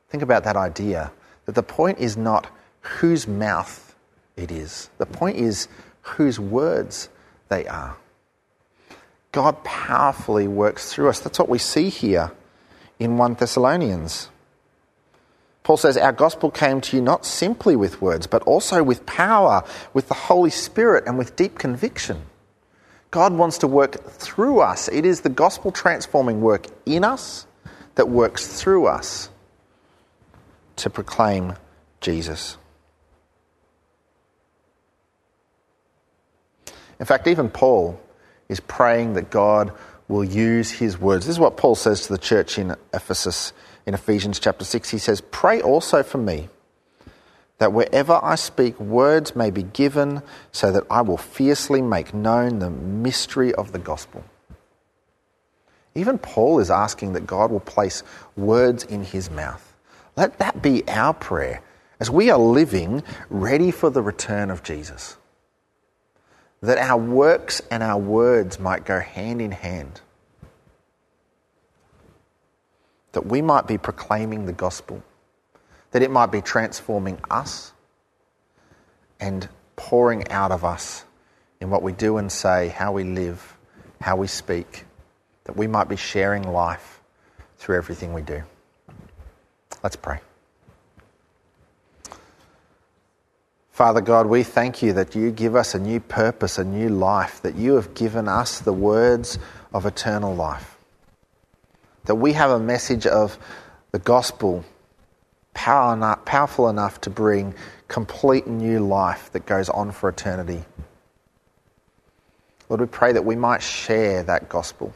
Think 0.10 0.24
about 0.24 0.44
that 0.44 0.56
idea 0.56 1.12
that 1.46 1.56
the 1.56 1.63
point 1.63 2.00
is 2.00 2.18
not 2.18 2.48
whose 2.82 3.28
mouth 3.28 3.96
it 4.36 4.52
is, 4.52 4.89
the 4.98 5.06
point 5.06 5.38
is 5.38 5.68
whose 6.02 6.39
words 6.39 7.10
they 7.50 7.68
are. 7.68 7.98
God 9.32 9.63
powerfully 9.63 10.48
works 10.48 10.92
through 10.92 11.10
us. 11.10 11.20
That's 11.20 11.38
what 11.38 11.50
we 11.50 11.60
see 11.60 11.89
here 11.89 12.32
in 12.98 13.18
1 13.18 13.36
Thessalonians. 13.36 14.30
Paul 15.70 15.78
says, 15.78 15.98
Our 15.98 16.14
gospel 16.14 16.50
came 16.50 16.82
to 16.82 16.98
you 16.98 17.04
not 17.04 17.28
simply 17.28 17.76
with 17.76 18.02
words, 18.02 18.26
but 18.26 18.42
also 18.42 18.82
with 18.82 19.06
power, 19.06 19.64
with 19.94 20.08
the 20.08 20.16
Holy 20.16 20.50
Spirit, 20.50 21.04
and 21.06 21.16
with 21.16 21.36
deep 21.36 21.60
conviction. 21.60 22.24
God 23.12 23.34
wants 23.34 23.60
to 23.60 23.68
work 23.68 24.04
through 24.10 24.62
us. 24.62 24.88
It 24.88 25.06
is 25.06 25.22
the 25.22 25.30
gospel 25.30 25.72
transforming 25.72 26.42
work 26.42 26.66
in 26.88 27.04
us 27.04 27.46
that 27.94 28.10
works 28.10 28.48
through 28.48 28.88
us 28.88 29.30
to 30.78 30.90
proclaim 30.90 31.54
Jesus. 32.02 32.58
In 37.00 37.06
fact, 37.06 37.28
even 37.28 37.48
Paul 37.48 38.02
is 38.48 38.60
praying 38.60 39.14
that 39.14 39.30
God 39.30 39.72
will 40.08 40.24
use 40.24 40.72
his 40.72 41.00
words. 41.00 41.28
This 41.28 41.36
is 41.36 41.40
what 41.40 41.58
Paul 41.58 41.76
says 41.76 42.08
to 42.08 42.14
the 42.14 42.18
church 42.18 42.58
in 42.58 42.76
Ephesus 42.92 43.54
in 43.86 43.94
Ephesians 43.94 44.39
chapter 44.39 44.65
6. 44.65 44.89
He 44.89 44.98
says, 44.98 45.22
Pray 45.32 45.62
also 45.62 46.04
for 46.04 46.18
me 46.18 46.50
that 47.58 47.74
wherever 47.74 48.20
I 48.24 48.36
speak, 48.36 48.80
words 48.80 49.36
may 49.36 49.52
be 49.52 49.63
given 49.63 50.22
so 50.52 50.72
that 50.72 50.84
I 50.89 51.02
will 51.02 51.18
fiercely 51.18 51.82
make 51.82 52.13
known 52.13 52.60
the 52.60 52.70
mystery 52.70 53.54
of 53.54 53.72
the 53.72 53.80
gospel. 53.80 54.24
Even 55.96 56.18
Paul 56.18 56.60
is 56.60 56.72
asking 56.72 57.13
that 57.13 57.28
God 57.28 57.52
will 57.52 57.60
place 57.60 58.04
words 58.38 58.84
in 58.84 59.04
his 59.04 59.30
mouth. 59.30 59.76
Let 60.15 60.39
that 60.39 60.62
be 60.62 60.88
our 60.88 61.13
prayer 61.13 61.62
as 62.00 62.10
we 62.10 62.30
are 62.30 62.39
living 62.39 63.04
ready 63.30 63.72
for 63.72 63.89
the 63.89 64.02
return 64.02 64.50
of 64.50 64.63
Jesus 64.63 65.18
that 66.62 66.78
our 66.78 66.98
works 66.98 67.62
and 67.72 67.82
our 67.82 67.98
words 67.98 68.60
might 68.60 68.86
go 68.86 69.00
hand 69.00 69.42
in 69.42 69.52
hand. 69.52 70.02
That 73.13 73.26
we 73.26 73.41
might 73.41 73.67
be 73.67 73.78
proclaiming 73.78 74.45
the 74.45 74.54
gospel, 74.54 75.04
that 75.91 76.02
it 76.02 76.12
might 76.12 76.32
be 76.32 76.41
transforming 76.41 77.19
us 77.30 77.74
and 79.19 79.50
pouring 79.76 80.30
out 80.30 80.52
of 80.52 80.63
us 80.63 81.06
in 81.60 81.69
what 81.69 81.82
we 81.82 81.91
do 81.91 82.17
and 82.17 82.32
say, 82.32 82.69
how 82.69 82.91
we 82.91 83.04
live, 83.04 83.58
how 84.00 84.15
we 84.15 84.28
speak, 84.28 84.86
that 85.45 85.58
we 85.58 85.67
might 85.67 85.89
be 85.89 85.95
sharing 85.95 86.43
life 86.43 87.02
through 87.58 87.78
everything 87.78 88.13
we 88.13 88.22
do. 88.22 88.43
Let's 89.84 89.95
pray. 89.95 90.19
Father 93.72 94.02
God, 94.02 94.28
we 94.28 94.43
thank 94.43 94.82
you 94.82 94.91
that 94.93 95.15
you 95.15 95.32
give 95.32 95.56
us 95.56 95.74
a 95.74 95.80
new 95.80 96.02
purpose, 96.02 96.58
a 96.58 96.65
new 96.65 96.89
life, 96.89 97.41
that 97.43 97.56
you 97.56 97.76
have 97.76 97.93
given 97.93 98.28
us 98.28 98.60
the 98.60 98.74
words 98.74 99.39
of 99.74 99.86
eternal 99.86 100.36
life. 100.36 100.78
That 102.10 102.15
we 102.15 102.34
have 102.34 102.50
a 102.50 102.60
message 102.60 103.06
of 103.06 103.38
the 103.91 104.00
gospel 104.00 104.65
powerful 105.54 106.67
enough 106.67 107.00
to 107.02 107.12
bring 107.12 107.54
complete 107.88 108.48
new 108.48 108.80
life 108.80 109.32
that 109.34 109.45
goes 109.45 109.69
on 109.69 109.91
for 109.91 110.10
eternity. 110.10 110.63
Lord, 112.67 112.82
we 112.82 112.88
pray 112.88 113.12
that 113.12 113.26
we 113.26 113.36
might 113.36 113.62
share 113.62 114.24
that 114.24 114.50
gospel 114.50 114.91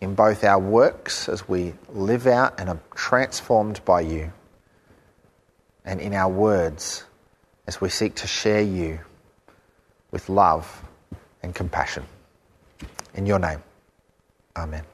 in 0.00 0.14
both 0.14 0.44
our 0.44 0.60
works 0.60 1.28
as 1.28 1.48
we 1.48 1.74
live 1.88 2.28
out 2.28 2.60
and 2.60 2.68
are 2.68 2.78
transformed 2.94 3.84
by 3.84 4.02
you, 4.02 4.32
and 5.84 6.00
in 6.00 6.14
our 6.14 6.30
words 6.30 7.02
as 7.66 7.80
we 7.80 7.88
seek 7.88 8.14
to 8.14 8.28
share 8.28 8.62
you 8.62 9.00
with 10.12 10.28
love 10.28 10.84
and 11.42 11.52
compassion. 11.52 12.04
In 13.14 13.26
your 13.26 13.40
name, 13.40 13.60
amen. 14.56 14.84